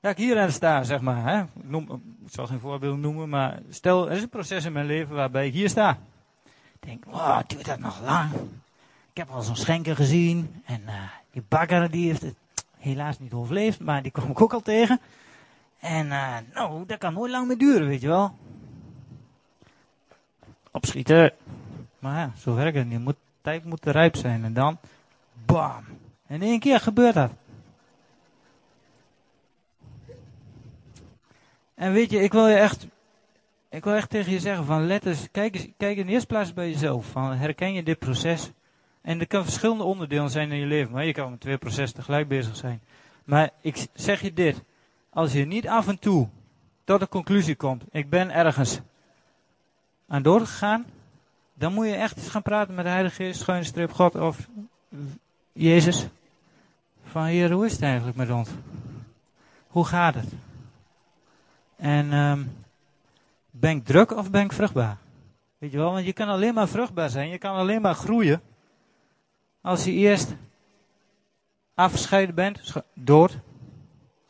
[0.00, 1.24] dat ik hier aan sta, zeg maar.
[1.24, 1.40] Hè?
[1.40, 4.86] Ik, noem, ik zal geen voorbeeld noemen, maar stel, er is een proces in mijn
[4.86, 5.98] leven waarbij ik hier sta.
[6.44, 8.30] Ik denk, wow, duurt dat nog lang?
[9.10, 10.62] Ik heb al zo'n schenker gezien.
[10.64, 10.92] En uh,
[11.30, 12.36] die bakker die heeft het
[12.78, 15.00] helaas niet overleefd, maar die kwam ik ook al tegen.
[15.82, 18.36] En uh, nou, dat kan nooit lang meer duren, weet je wel.
[20.70, 21.32] Opschieten.
[21.98, 23.00] Maar ja, zo werkt het niet.
[23.00, 24.44] Moet, tijd moet rijp zijn.
[24.44, 24.78] En dan,
[25.46, 25.84] bam.
[26.26, 27.30] In één keer gebeurt dat.
[31.74, 32.86] En weet je, ik wil je echt,
[33.68, 36.26] ik wil echt tegen je zeggen van let eens, kijk, eens, kijk in de eerste
[36.26, 37.06] plaats bij jezelf.
[37.06, 38.50] Van herken je dit proces?
[39.00, 41.98] En er kan verschillende onderdelen zijn in je leven, maar je kan met twee processen
[41.98, 42.82] tegelijk bezig zijn.
[43.24, 44.62] Maar ik zeg je dit,
[45.12, 46.28] als je niet af en toe
[46.84, 48.80] tot de conclusie komt, ik ben ergens
[50.08, 50.86] aan doorgegaan,
[51.54, 54.48] dan moet je echt eens gaan praten met de Heilige Geest, schuine strip God of
[55.52, 56.06] Jezus.
[57.04, 58.48] Van hier, hoe is het eigenlijk met ons?
[59.68, 60.28] Hoe gaat het?
[61.76, 62.52] En um,
[63.50, 64.96] ben ik druk of ben ik vruchtbaar?
[65.58, 68.42] Weet je wel, want je kan alleen maar vruchtbaar zijn, je kan alleen maar groeien.
[69.60, 70.34] Als je eerst
[71.74, 73.38] afgescheiden bent, dood,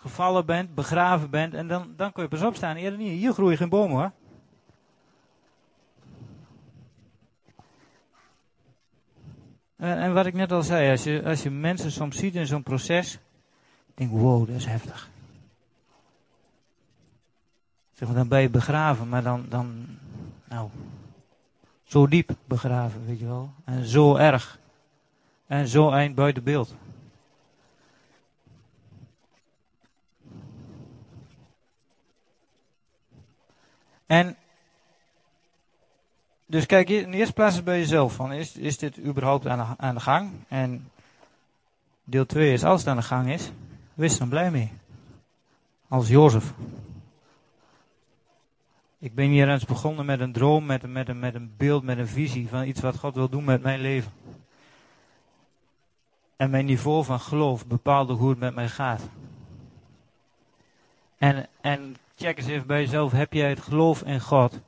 [0.03, 2.77] gevallen bent, begraven bent, en dan, dan kun je pas opstaan.
[2.77, 4.13] Eerder niet, hier groeien geen bomen hoor.
[9.77, 12.47] En, en wat ik net al zei, als je, als je mensen soms ziet in
[12.47, 13.19] zo'n proces,
[13.95, 15.11] denk wow, dat is heftig.
[17.93, 19.87] Zeg maar, dan ben je begraven, maar dan, dan,
[20.49, 20.69] nou,
[21.85, 23.53] zo diep begraven, weet je wel.
[23.65, 24.59] En zo erg.
[25.47, 26.75] En zo eind buiten beeld.
[34.13, 34.37] En
[36.47, 39.83] dus kijk, in de eerste plaats bij jezelf van, is, is dit überhaupt aan de,
[39.83, 40.31] aan de gang?
[40.49, 40.91] En
[42.05, 43.53] deel 2 is, als het aan de gang is,
[43.95, 44.73] wees dan blij mee.
[45.89, 46.53] Als Jozef.
[48.99, 51.83] Ik ben hier eens begonnen met een droom, met een, met, een, met een beeld,
[51.83, 54.13] met een visie van iets wat God wil doen met mijn leven.
[56.37, 59.03] En mijn niveau van geloof bepaalde hoe het met mij gaat.
[61.19, 64.61] En, en check eens even bij jezelf, heb jij het geloof in God?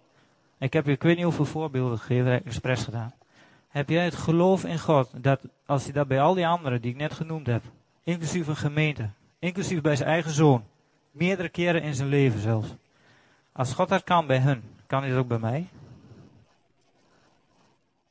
[0.58, 3.14] Ik heb je, ik weet niet hoeveel voorbeelden gegeven, heb expres gedaan.
[3.68, 6.90] Heb jij het geloof in God, dat als je dat bij al die anderen die
[6.90, 7.62] ik net genoemd heb,
[8.02, 10.64] inclusief een gemeente, inclusief bij zijn eigen zoon,
[11.10, 12.74] meerdere keren in zijn leven zelfs.
[13.52, 15.66] Als God dat kan bij hun, kan hij dat ook bij mij?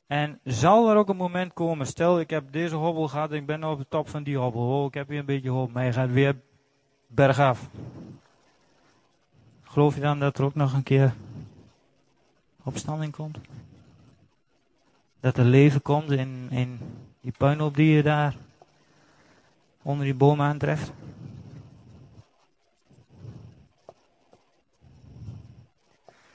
[0.08, 3.64] En zal er ook een moment komen, stel ik heb deze hobbel gehad, ik ben
[3.64, 5.94] op de top van die hobbel, oh, ik heb weer een beetje hoop, maar je
[5.94, 6.36] gaat weer
[7.08, 7.70] bergaf.
[9.74, 11.14] Geloof je dan dat er ook nog een keer
[12.64, 13.38] opstanding komt?
[15.20, 16.80] Dat er leven komt in, in
[17.22, 18.36] die puinhoop die je daar
[19.82, 20.92] onder die boom aantreft?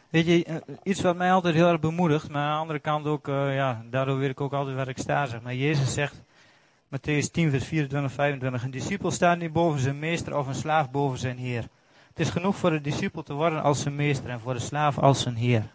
[0.08, 3.06] Weet je, eh, iets wat mij altijd heel erg bemoedigt, maar aan de andere kant
[3.06, 5.54] ook, uh, ja, daardoor weet ik ook altijd waar ik sta, zeg maar.
[5.54, 6.22] Jezus zegt,
[6.88, 10.90] Matthäus 10, vers 24, 25, een discipel staat niet boven zijn meester of een slaaf
[10.90, 11.68] boven zijn heer.
[12.18, 14.98] Het is genoeg voor de discipel te worden als zijn meester en voor de slaaf
[14.98, 15.70] als zijn heer.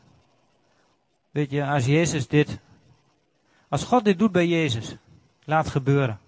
[1.31, 2.59] Weet je, als Jezus dit,
[3.69, 4.95] als God dit doet bij Jezus,
[5.43, 6.19] laat gebeuren.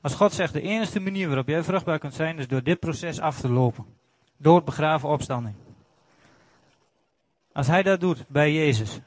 [0.00, 3.20] Als God zegt, de enige manier waarop jij vruchtbaar kunt zijn, is door dit proces
[3.20, 3.84] af te lopen.
[4.36, 5.54] Dood, begraven, opstanding.
[7.52, 9.00] Als hij dat doet bij Jezus,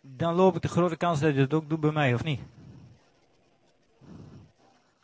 [0.00, 2.40] dan loop ik de grote kans dat hij dat ook doet bij mij, of niet?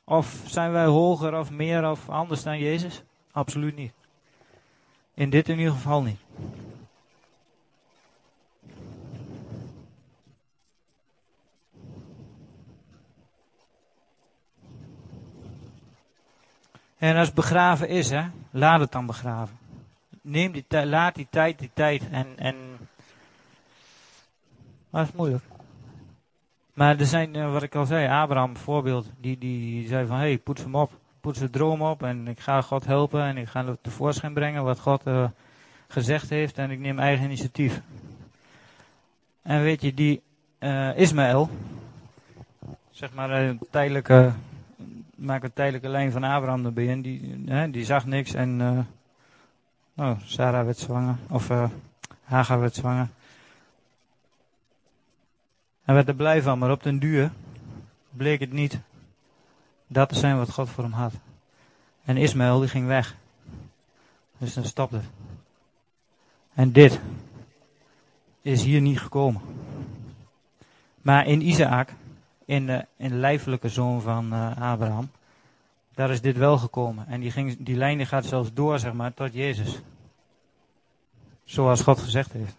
[0.05, 3.03] Of zijn wij hoger of meer of anders dan Jezus?
[3.33, 4.02] Absoluut niet.
[5.15, 6.21] In dit in ieder geval niet.
[16.99, 19.59] En als begraven is, hè, laat het dan begraven.
[20.21, 22.11] Neem die tijd, laat die tijd, die tijd.
[22.11, 22.57] En, en
[24.91, 25.45] dat is moeilijk.
[26.75, 30.23] Maar er zijn, eh, wat ik al zei, Abraham bijvoorbeeld, die, die zei van, hé,
[30.23, 31.01] hey, poets hem op.
[31.23, 34.65] Poets de droom op en ik ga God helpen en ik ga het tevoorschijn brengen
[34.65, 35.29] wat God uh,
[35.89, 37.81] gezegd heeft en ik neem eigen initiatief.
[39.43, 40.23] En weet je, die
[40.59, 41.51] uh, Ismaël,
[42.91, 44.33] zeg maar een tijdelijke,
[45.15, 48.87] maak een tijdelijke lijn van Abraham erbij en die, die zag niks en,
[49.97, 51.51] oh, Sarah werd zwanger, of
[52.23, 53.09] Hagar werd zwanger.
[55.83, 57.33] Hij werd er blij van, maar op den duur
[58.11, 58.81] bleek het niet
[59.93, 61.13] dat zijn wat God voor hem had.
[62.05, 63.17] En Ismaël die ging weg.
[64.39, 65.01] Dus dan stopte.
[66.55, 67.01] En dit
[68.43, 69.41] is hier niet gekomen.
[71.03, 71.95] Maar in Isaac,
[72.45, 75.11] in de, in de lijfelijke zoon van uh, Abraham,
[75.95, 77.07] daar is dit wel gekomen.
[77.07, 79.81] En die, ging, die lijn gaat zelfs door, zeg maar, tot Jezus.
[81.45, 82.57] Zoals God gezegd heeft.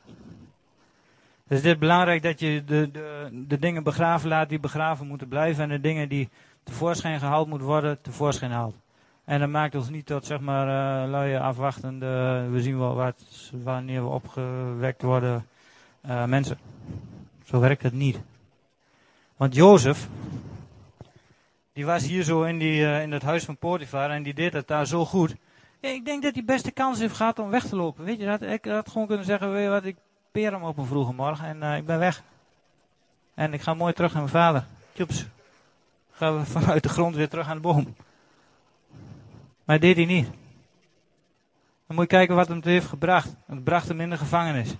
[1.48, 5.28] Dus het is belangrijk dat je de, de, de dingen begraven laat die begraven moeten
[5.28, 5.64] blijven.
[5.64, 6.30] En de dingen die
[6.64, 8.76] tevoorschijn gehaald moeten worden, tevoorschijn haalt.
[9.26, 10.68] En dat maakt ons niet tot, zeg maar,
[11.04, 13.24] uh, luie afwachtende, we zien wel wat,
[13.64, 15.48] wanneer we opgewekt worden,
[16.06, 16.58] uh, mensen.
[17.44, 18.20] Zo werkt het niet.
[19.38, 20.08] Want Jozef,
[21.74, 24.54] die was hier zo in, die, uh, in het huis van Potifar en die deed
[24.54, 25.36] het daar zo goed.
[25.80, 28.06] Ik denk dat hij best de kans heeft gehad om weg te lopen.
[28.06, 29.98] Weet je, dat, ik had gewoon kunnen zeggen, wat, ik
[30.32, 32.24] peer hem op een vroege morgen en ik ben weg.
[33.34, 34.66] En ik ga mooi terug naar mijn vader.
[36.32, 37.96] We vanuit de grond weer terug aan de boom.
[39.64, 40.26] Maar deed hij niet.
[41.88, 43.36] Dan moet je kijken wat hem het heeft gebracht.
[43.46, 44.76] Het bracht hem in de gevangenis.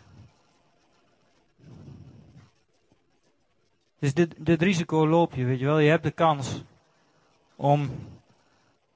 [4.00, 5.80] Dus dit, risico loop je, weet je wel.
[5.80, 6.64] Je hebt de kans
[7.56, 7.90] om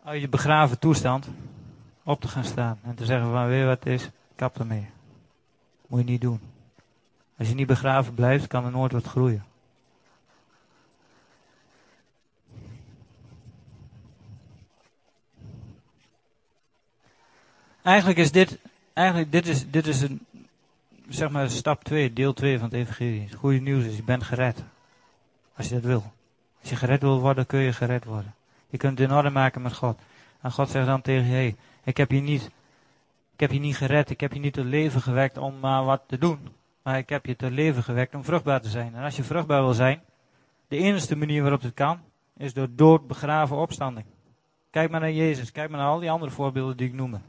[0.04, 1.28] uit je begraven toestand
[2.04, 2.80] op te gaan staan.
[2.84, 4.90] En te zeggen van, weet wat is, kap ermee.
[5.88, 6.40] Moet je niet doen.
[7.38, 9.46] Als je niet begraven blijft, kan er nooit wat groeien.
[17.88, 18.60] Eigenlijk is dit,
[18.94, 20.26] eigenlijk dit is, dit is een,
[21.10, 23.22] zeg maar stap 2, deel 2 van het evangelie.
[23.22, 24.64] Het goede nieuws is, je bent gered.
[25.56, 26.04] Als je dat wil.
[26.60, 28.34] Als je gered wil worden, kun je gered worden.
[28.70, 30.00] Je kunt het in orde maken met God.
[30.42, 32.52] En God zegt dan tegen je, hey, ik heb je niet,
[33.34, 36.02] ik heb je niet gered, ik heb je niet tot leven gewekt om maar wat
[36.08, 36.40] te doen.
[36.84, 38.96] Maar ik heb je tot leven gewekt om vruchtbaar te zijn.
[38.96, 40.02] En als je vruchtbaar wil zijn,
[40.68, 42.00] de enige manier waarop het kan,
[42.38, 44.06] is door dood, begraven, opstanding.
[44.70, 47.20] Kijk maar naar Jezus, kijk maar naar al die andere voorbeelden die ik noemde.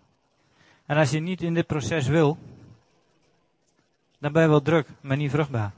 [0.89, 2.39] En als je niet in dit proces wil,
[4.18, 5.72] dan ben je wel druk, maar niet vruchtbaar.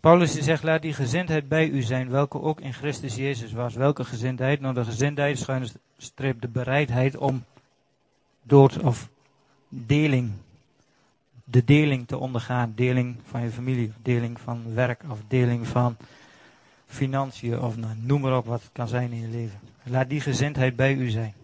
[0.00, 3.74] Paulus zegt, laat die gezindheid bij u zijn, welke ook in Christus Jezus was.
[3.74, 4.60] Welke gezindheid?
[4.60, 7.44] Nou, de gezindheid schuine streep de bereidheid om
[8.42, 9.08] dood of
[9.68, 10.32] deling,
[11.50, 12.72] de deling te ondergaan.
[12.74, 15.96] Deling van je familie, deling van werk of deling van
[16.86, 19.60] financiën of nou, noem maar op wat het kan zijn in je leven.
[19.82, 21.34] Laat die gezindheid bij u zijn.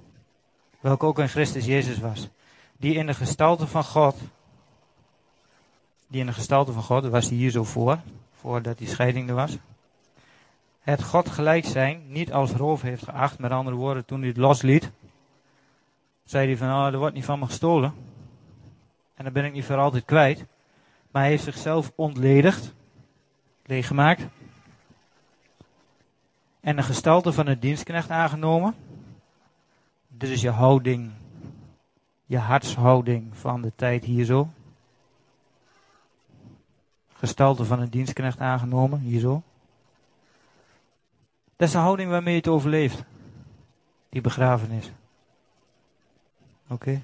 [0.81, 2.29] Welke ook in Christus Jezus was.
[2.77, 4.17] Die in de gestalte van God,
[6.07, 7.99] die in de gestalte van God, was hij hier zo voor,
[8.33, 9.57] voordat die scheiding er was.
[10.81, 13.39] Het God gelijk zijn niet als roof heeft geacht.
[13.39, 14.91] Met andere woorden, toen hij het losliet,
[16.25, 17.95] zei hij van, oh, er wordt niet van me gestolen.
[19.15, 20.45] En dan ben ik niet voor altijd kwijt.
[21.11, 22.75] Maar hij heeft zichzelf ontledigd,
[23.65, 24.23] leeggemaakt.
[26.61, 28.75] En de gestalte van een dienstknecht aangenomen.
[30.09, 31.11] Dit is je houding,
[32.27, 34.49] je hartshouding van de tijd hier zo
[37.25, 39.43] gestalte van een dienstknecht aangenomen, hier zo.
[41.57, 43.05] Dat is de houding waarmee je het overleeft.
[44.09, 44.93] Die begrafenis.
[46.69, 47.03] Oké.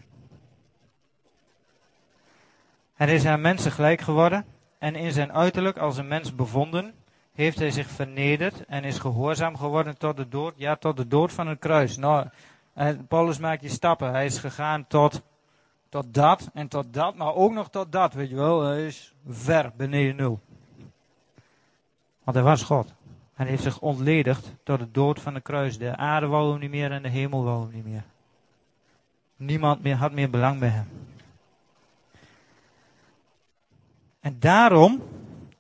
[3.01, 4.45] Hij is aan mensen gelijk geworden
[4.79, 6.95] en in zijn uiterlijk als een mens bevonden,
[7.33, 11.33] heeft hij zich vernederd en is gehoorzaam geworden tot de dood, ja, tot de dood
[11.33, 11.97] van het kruis.
[11.97, 12.27] Nou,
[13.09, 14.11] Paulus maakt die stappen.
[14.11, 15.23] Hij is gegaan tot
[15.89, 18.63] tot dat en tot dat, maar ook nog tot dat, weet je wel.
[18.63, 20.41] Hij is ver beneden nul.
[22.25, 22.95] Want hij was God.
[23.35, 25.79] Hij heeft zich ontledigd tot de dood van de kruis.
[25.79, 28.05] De aarde wou hem niet meer en de hemel wou hem niet meer.
[29.37, 30.89] Niemand meer had meer belang bij hem.
[34.21, 35.03] En daarom,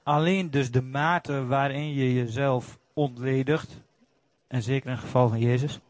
[0.03, 3.81] alleen dus de mate waarin je jezelf ontledigt,
[4.47, 5.81] en zeker in het geval van Jezus,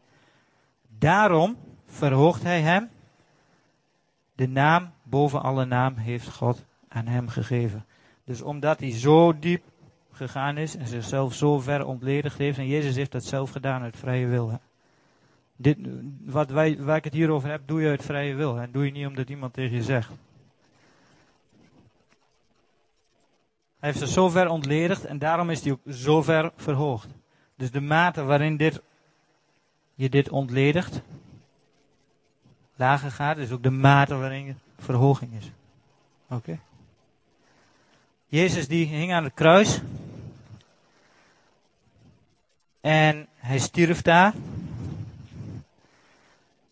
[0.97, 2.89] daarom verhoogt hij hem
[4.35, 7.85] de naam boven alle naam heeft God aan hem gegeven.
[8.23, 9.63] Dus omdat hij zo diep
[10.11, 13.97] gegaan is en zichzelf zo ver ontledigd heeft, en Jezus heeft dat zelf gedaan uit
[13.97, 14.59] vrije wil.
[15.55, 15.77] Dit,
[16.25, 18.59] wat wij, waar ik het hier over heb, doe je uit vrije wil.
[18.59, 20.11] En doe je niet omdat iemand tegen je zegt.
[23.81, 27.07] Hij heeft zich zo ver ontledigd en daarom is hij ook zo ver verhoogd.
[27.55, 28.81] Dus de mate waarin dit,
[29.95, 31.01] je dit ontledigt,
[32.75, 35.51] lager gaat, is ook de mate waarin verhoging is.
[36.29, 36.59] Oké.
[38.27, 39.81] Jezus die hing aan het kruis.
[42.81, 44.33] En hij stierf daar.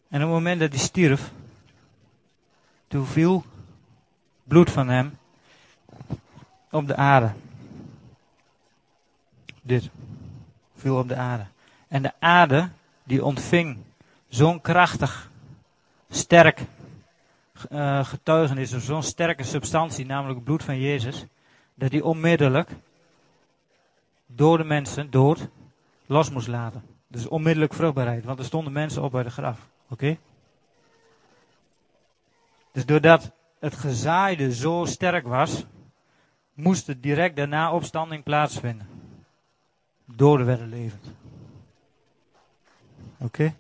[0.08, 1.32] En op het moment dat hij stierf,
[2.88, 3.46] toen viel
[4.44, 5.19] bloed van hem
[6.72, 7.32] op de aarde.
[9.62, 9.90] Dit
[10.76, 11.46] viel op de aarde.
[11.88, 12.70] En de aarde
[13.04, 13.78] die ontving
[14.28, 15.32] zo'n krachtig
[16.10, 16.62] sterk
[17.72, 21.26] uh, getuigenis, of zo'n sterke substantie, namelijk het bloed van Jezus,
[21.76, 22.70] dat hij onmiddellijk
[24.26, 25.48] door de mensen, dood,
[26.06, 26.84] los moest laten.
[27.08, 29.60] Dus onmiddellijk vruchtbaarheid, want er stonden mensen op bij de graf.
[29.90, 30.18] Oké?
[32.72, 35.66] Dus doordat het gezaaide zo sterk was,
[36.60, 38.88] moest er direct daarna opstanding plaatsvinden.
[40.06, 41.06] Doden werden levend.
[43.18, 43.54] Oké?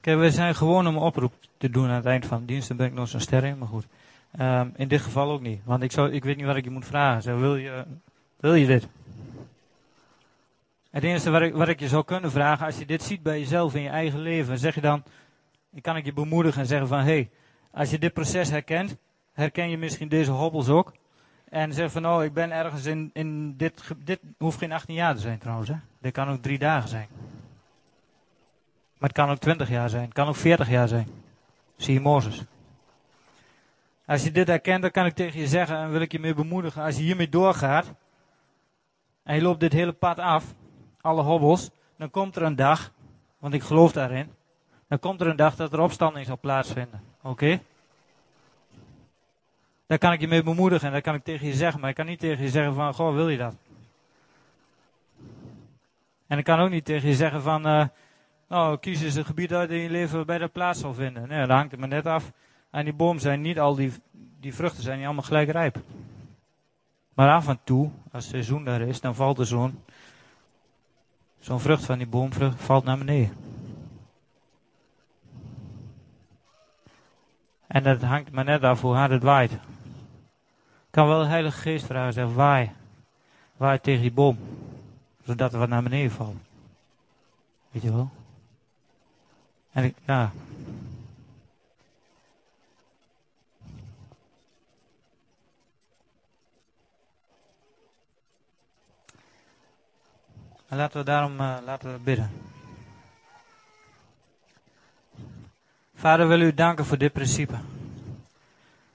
[0.00, 2.68] Kijk, we zijn gewoon om een oproep te doen aan het eind van de dienst.
[2.68, 3.86] Dan ben ik nog zo'n ster maar goed.
[4.40, 5.60] Um, in dit geval ook niet.
[5.64, 7.22] Want ik, zou, ik weet niet wat ik je moet vragen.
[7.22, 7.84] Zeg, wil, je,
[8.40, 8.88] wil je dit?
[10.90, 13.38] Het enige wat ik, wat ik je zou kunnen vragen, als je dit ziet bij
[13.38, 15.02] jezelf in je eigen leven, zeg je dan,
[15.80, 17.30] kan ik je bemoedigen en zeggen van, hé, hey,
[17.70, 18.96] als je dit proces herkent,
[19.32, 20.92] herken je misschien deze hobbels ook.
[21.48, 25.14] En zeg van, oh, ik ben ergens in, in dit, dit hoeft geen 18 jaar
[25.14, 25.76] te zijn trouwens, hè.
[26.00, 27.06] Dit kan ook drie dagen zijn.
[28.98, 31.08] Maar het kan ook 20 jaar zijn, het kan ook 40 jaar zijn.
[31.76, 32.44] Zie je Mozes.
[34.06, 36.34] Als je dit herkent, dan kan ik tegen je zeggen en wil ik je mee
[36.34, 36.82] bemoedigen.
[36.82, 37.92] Als je hiermee doorgaat
[39.28, 40.44] en je loopt dit hele pad af,
[41.00, 42.92] alle hobbels, dan komt er een dag,
[43.38, 44.30] want ik geloof daarin,
[44.86, 47.02] dan komt er een dag dat er opstanding zal plaatsvinden.
[47.22, 47.60] Oké?
[49.86, 51.96] Daar kan ik je mee bemoedigen en dat kan ik tegen je zeggen, maar ik
[51.96, 53.54] kan niet tegen je zeggen van, goh, wil je dat?
[56.26, 57.86] En ik kan ook niet tegen je zeggen van, eh
[58.48, 61.28] nou, kies eens een gebied uit in je leven waarbij dat plaats zal vinden.
[61.28, 62.32] Nee, dat hangt er maar net af.
[62.70, 63.92] Aan die boom zijn niet al die,
[64.40, 65.78] die vruchten zijn niet allemaal gelijk rijp.
[67.18, 69.82] Maar af en toe, als het seizoen daar is, dan valt er zo'n
[71.38, 73.36] zo'n vrucht van die boomvrucht valt naar beneden.
[77.66, 79.52] En dat hangt maar net af hoe hard het waait.
[79.52, 79.58] Ik
[80.90, 82.70] kan wel de Heilige Geest vragen, zeg waai.
[83.56, 84.38] Waai tegen die boom.
[85.24, 86.36] Zodat er wat naar beneden valt.
[87.70, 88.10] Weet je wel?
[89.72, 90.30] En ik, ja.
[100.68, 102.30] Maar laten we daarom eh, laten we bidden.
[105.94, 107.58] Vader, wil u danken voor dit principe.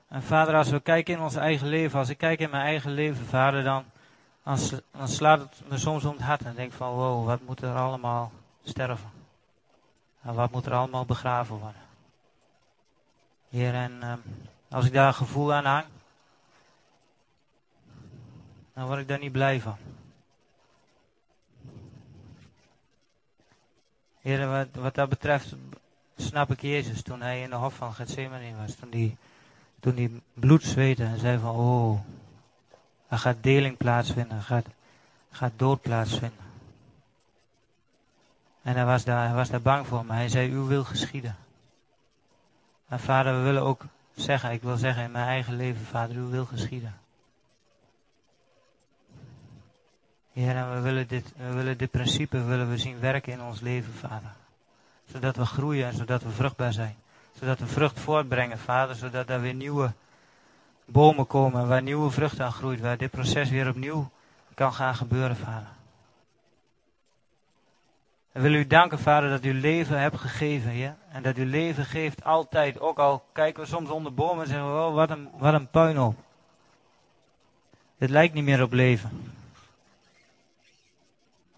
[0.08, 2.92] En vader, als we kijken in ons eigen leven, als ik kijk in mijn eigen
[2.92, 3.86] leven, vader, dan,
[4.44, 6.42] dan slaat het me soms om het hart.
[6.42, 8.32] En denk van, wow, wat moet er allemaal
[8.64, 9.10] sterven?
[10.22, 11.82] En wat moet er allemaal begraven worden?
[13.50, 14.20] Heer, en ehm,
[14.70, 15.86] als ik daar een gevoel aan hang,
[18.74, 19.78] dan word ik daar niet blij van.
[24.24, 25.56] Heer, wat, wat dat betreft
[26.18, 28.76] snap ik Jezus toen hij in de hof van Gethsemane was.
[28.76, 29.18] Toen hij
[29.80, 32.00] toen die bloed zweette en zei van, oh,
[33.08, 34.66] er gaat deling plaatsvinden, er gaat,
[35.32, 36.46] gaat dood plaatsvinden.
[38.62, 41.36] En hij was, daar, hij was daar bang voor, maar hij zei, uw wil geschieden.
[42.88, 46.30] En vader, we willen ook zeggen, ik wil zeggen in mijn eigen leven, vader, uw
[46.30, 46.94] wil geschieden.
[50.34, 53.62] Heer, en we willen dit, we willen dit principe willen we zien werken in ons
[53.62, 54.32] leven, vader.
[55.06, 56.96] Zodat we groeien en zodat we vruchtbaar zijn.
[57.40, 58.96] Zodat we vrucht voortbrengen, vader.
[58.96, 59.92] Zodat er weer nieuwe
[60.86, 62.80] bomen komen, waar nieuwe vrucht aan groeit.
[62.80, 64.10] Waar dit proces weer opnieuw
[64.54, 65.68] kan gaan gebeuren, vader.
[68.32, 70.96] We willen u danken, vader, dat u leven hebt gegeven, Heer.
[71.12, 72.80] En dat u leven geeft altijd.
[72.80, 75.70] Ook al kijken we soms onder bomen en zeggen we, oh, wat een, wat een
[75.70, 76.16] puinhoop.
[77.98, 79.34] Het lijkt niet meer op leven.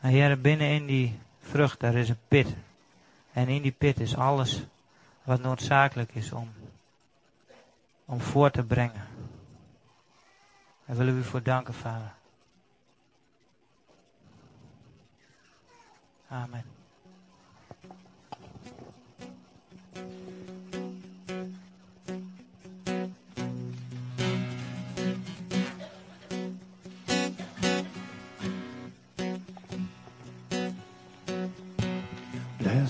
[0.06, 2.56] Maar Heer, binnen in die vrucht, daar is een pit.
[3.32, 4.66] En in die pit is alles
[5.24, 6.52] wat noodzakelijk is om,
[8.06, 9.08] om voor te brengen.
[10.86, 12.14] Daar willen we u voor danken, Vader.
[16.28, 16.75] Amen.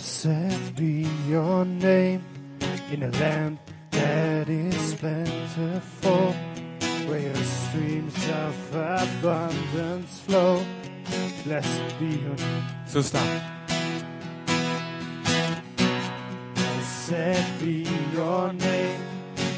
[0.06, 2.24] Blessed be your name
[2.92, 3.58] in a land
[3.90, 6.32] that is plentiful,
[7.08, 10.64] where streams of abundance flow.
[11.44, 12.64] Blessed be your name.
[12.88, 13.42] Zo staan.
[16.54, 19.02] Blessed be your name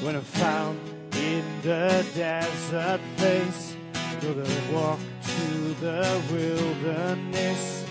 [0.01, 0.79] when I'm found
[1.11, 3.75] in the desert place.
[4.21, 7.83] Though I walk to the wilderness,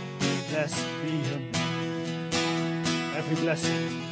[0.49, 1.56] blessed be your name.
[3.17, 4.03] Every blessing,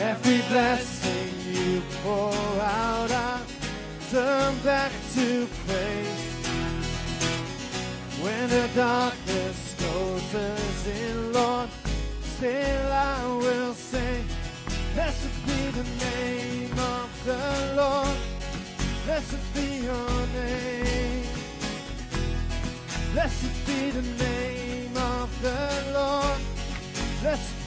[0.00, 3.40] every blessing you pour out, I
[4.10, 6.34] turn back to praise.
[8.20, 11.68] When the darkness closes in, Lord,
[12.22, 14.24] still I will sing.
[14.94, 18.16] Blessed be the name of the Lord.
[19.04, 21.24] Blessed be your name.
[23.12, 26.40] Blessed be the name of the Lord.
[27.20, 27.59] Blessed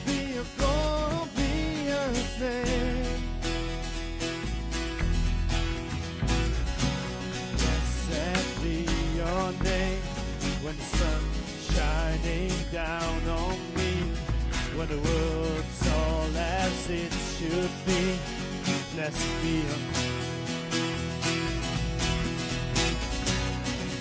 [10.64, 11.20] when the
[11.72, 13.92] shining down on me,
[14.76, 18.18] when the world's all as it should be.
[18.94, 19.62] Blessed be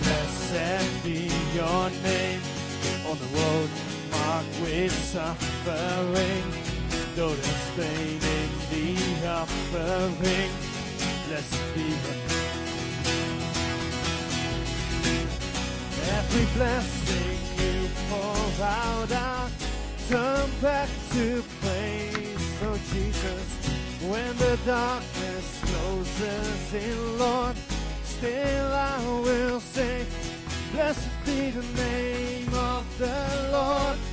[0.03, 2.41] Blessed be your name
[3.05, 3.92] on the road
[4.25, 6.43] marked with suffering,
[7.15, 10.51] though there's pain in the offering.
[11.27, 11.87] Blessed be
[16.17, 19.49] every blessing you pour out, I
[20.09, 22.45] turn back to praise.
[22.63, 23.45] Oh Jesus,
[24.09, 27.55] when the darkness closes in, Lord,
[28.03, 30.05] still I will sing.
[30.71, 34.12] Blessed be the name of the Lord.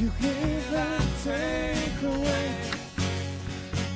[0.00, 2.54] You give and take away.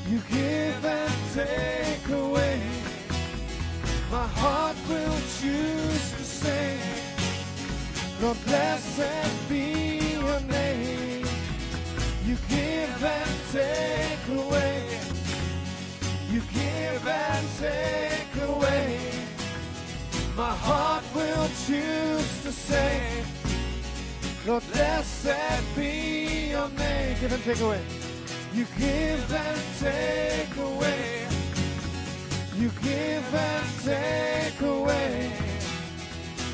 [0.07, 2.61] You give and take away.
[4.11, 6.79] My heart will choose to say,
[8.21, 11.27] Lord, blessed be your name.
[12.27, 14.99] You give and take away.
[16.31, 19.01] You give and take away.
[20.37, 23.25] My heart will choose to say,
[24.47, 27.17] Lord, blessed be your name.
[27.19, 27.81] Give and take away.
[28.53, 31.27] You give and take away.
[32.55, 35.33] You give and take away.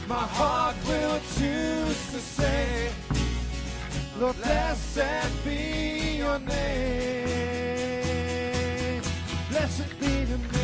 [0.07, 2.93] My heart will choose to say,
[4.21, 6.53] Lord, blessed be your name.
[9.51, 10.60] Blessed be the name.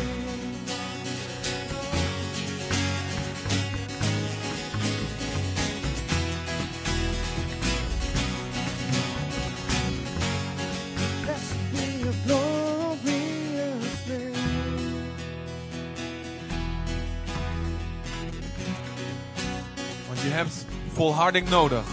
[20.37, 21.83] Hebt volharding nodig.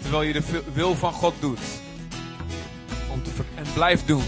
[0.00, 1.60] Terwijl je de wil van God doet.
[3.10, 4.24] Om te en blijft doen.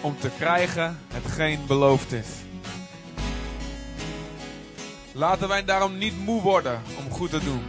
[0.00, 2.26] Om te krijgen hetgeen beloofd is.
[5.12, 7.62] Laten wij daarom niet moe worden om goed te doen.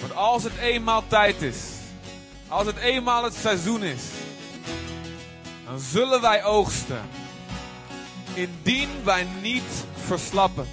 [0.00, 1.58] Want als het eenmaal tijd is.
[2.48, 4.02] Als het eenmaal het seizoen is.
[5.66, 7.00] Dan zullen wij oogsten.
[8.34, 10.66] Indien wij niet verslappen.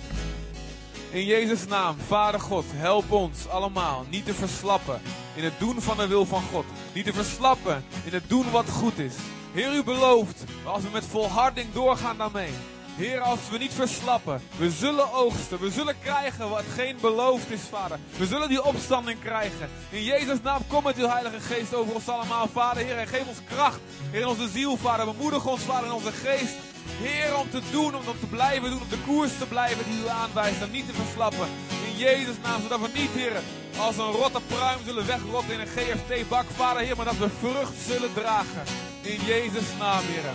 [1.12, 5.02] In Jezus' naam, Vader God, help ons allemaal niet te verslappen
[5.36, 6.66] in het doen van de wil van God.
[6.94, 9.14] Niet te verslappen in het doen wat goed is.
[9.54, 12.52] Heer, u belooft, als we met volharding doorgaan daarmee.
[12.96, 15.60] Heer, als we niet verslappen, we zullen oogsten.
[15.60, 18.00] We zullen krijgen wat geen beloofd is, Vader.
[18.18, 19.70] We zullen die opstanding krijgen.
[19.90, 22.84] In Jezus' naam, kom met uw Heilige Geest over ons allemaal, Vader.
[22.84, 23.80] Heer, en geef ons kracht.
[24.12, 25.06] In onze ziel, Vader.
[25.06, 26.56] Bemoedig ons, Vader, in onze geest.
[27.02, 30.08] Heer, om te doen, om te blijven doen, om de koers te blijven die u
[30.08, 31.48] aanwijst en niet te verslappen.
[31.88, 33.42] In Jezus' naam, zodat we niet, Heer,
[33.78, 37.74] als een rotte pruim zullen wegrotten in een GFT-bak, Vader, Heer, maar dat we vrucht
[37.88, 38.64] zullen dragen.
[39.02, 40.28] In Jezus' naam, Heer.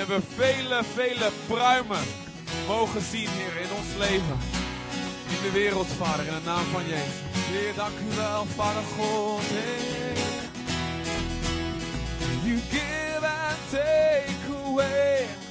[0.00, 2.04] En we vele, vele pruimen
[2.66, 4.38] mogen zien, Heer, in ons leven.
[5.28, 7.18] In de wereld, Vader, in de naam van Jezus.
[7.34, 9.42] Heer, dank u wel, Vader God.
[9.42, 10.16] Heer.
[12.44, 15.47] You give and take away.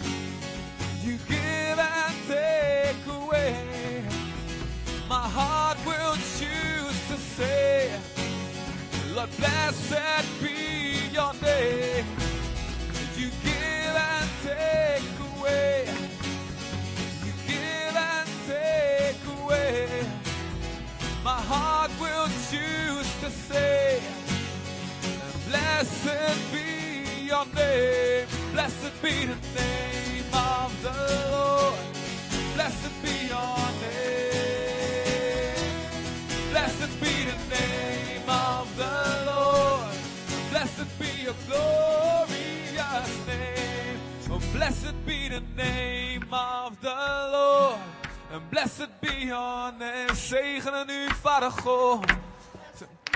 [50.77, 52.05] Zegenen u, Vader God.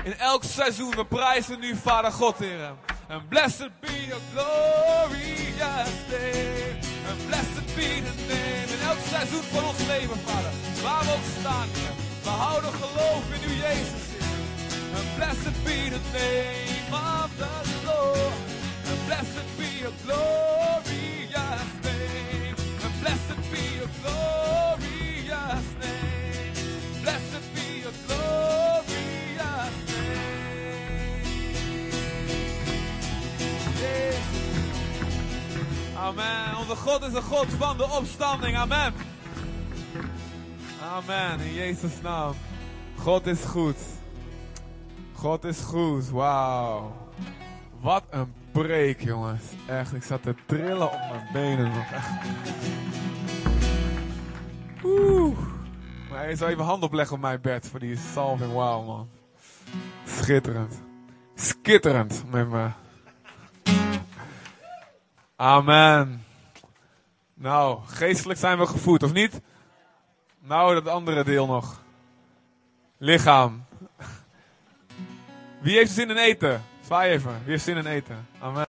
[0.03, 2.73] In elk seizoen, we prijzen u, Vader God, Heer.
[3.09, 6.79] And blessed be your glorious name.
[7.09, 8.67] And blessed be the name.
[8.73, 10.51] In elk seizoen van ons leven, Vader.
[10.83, 11.67] Waar we ook staan.
[12.23, 14.97] We houden geloof in u, Jezus, Heer.
[14.97, 17.53] And blessed be the name of the
[17.85, 18.33] Lord.
[18.89, 22.55] And blessed be your glorious name.
[22.83, 24.70] And blessed be your glorious
[36.01, 36.57] Amen.
[36.57, 38.57] Onze God is de God van de opstanding.
[38.57, 38.93] Amen.
[40.83, 41.39] Amen.
[41.39, 42.33] In Jezus' naam.
[42.97, 43.77] God is goed.
[45.13, 46.09] God is goed.
[46.09, 46.95] Wauw.
[47.81, 49.43] Wat een preek, jongens.
[49.67, 51.91] Echt, ik zat te trillen op mijn benen nog.
[51.91, 52.09] Echt.
[54.83, 55.37] Oeh.
[56.09, 58.53] Maar je zou even hand opleggen op mijn bed voor die salving.
[58.53, 59.09] Wauw, man.
[60.05, 60.81] Schitterend.
[61.35, 62.69] Skitterend met me.
[65.41, 66.25] Amen.
[67.33, 69.41] Nou, geestelijk zijn we gevoed, of niet?
[70.39, 71.81] Nou, dat andere deel nog.
[72.97, 73.65] Lichaam.
[75.59, 76.63] Wie heeft zin in eten?
[76.81, 77.31] Zwaai even.
[77.31, 78.27] Wie heeft zin in eten?
[78.39, 78.59] Amen.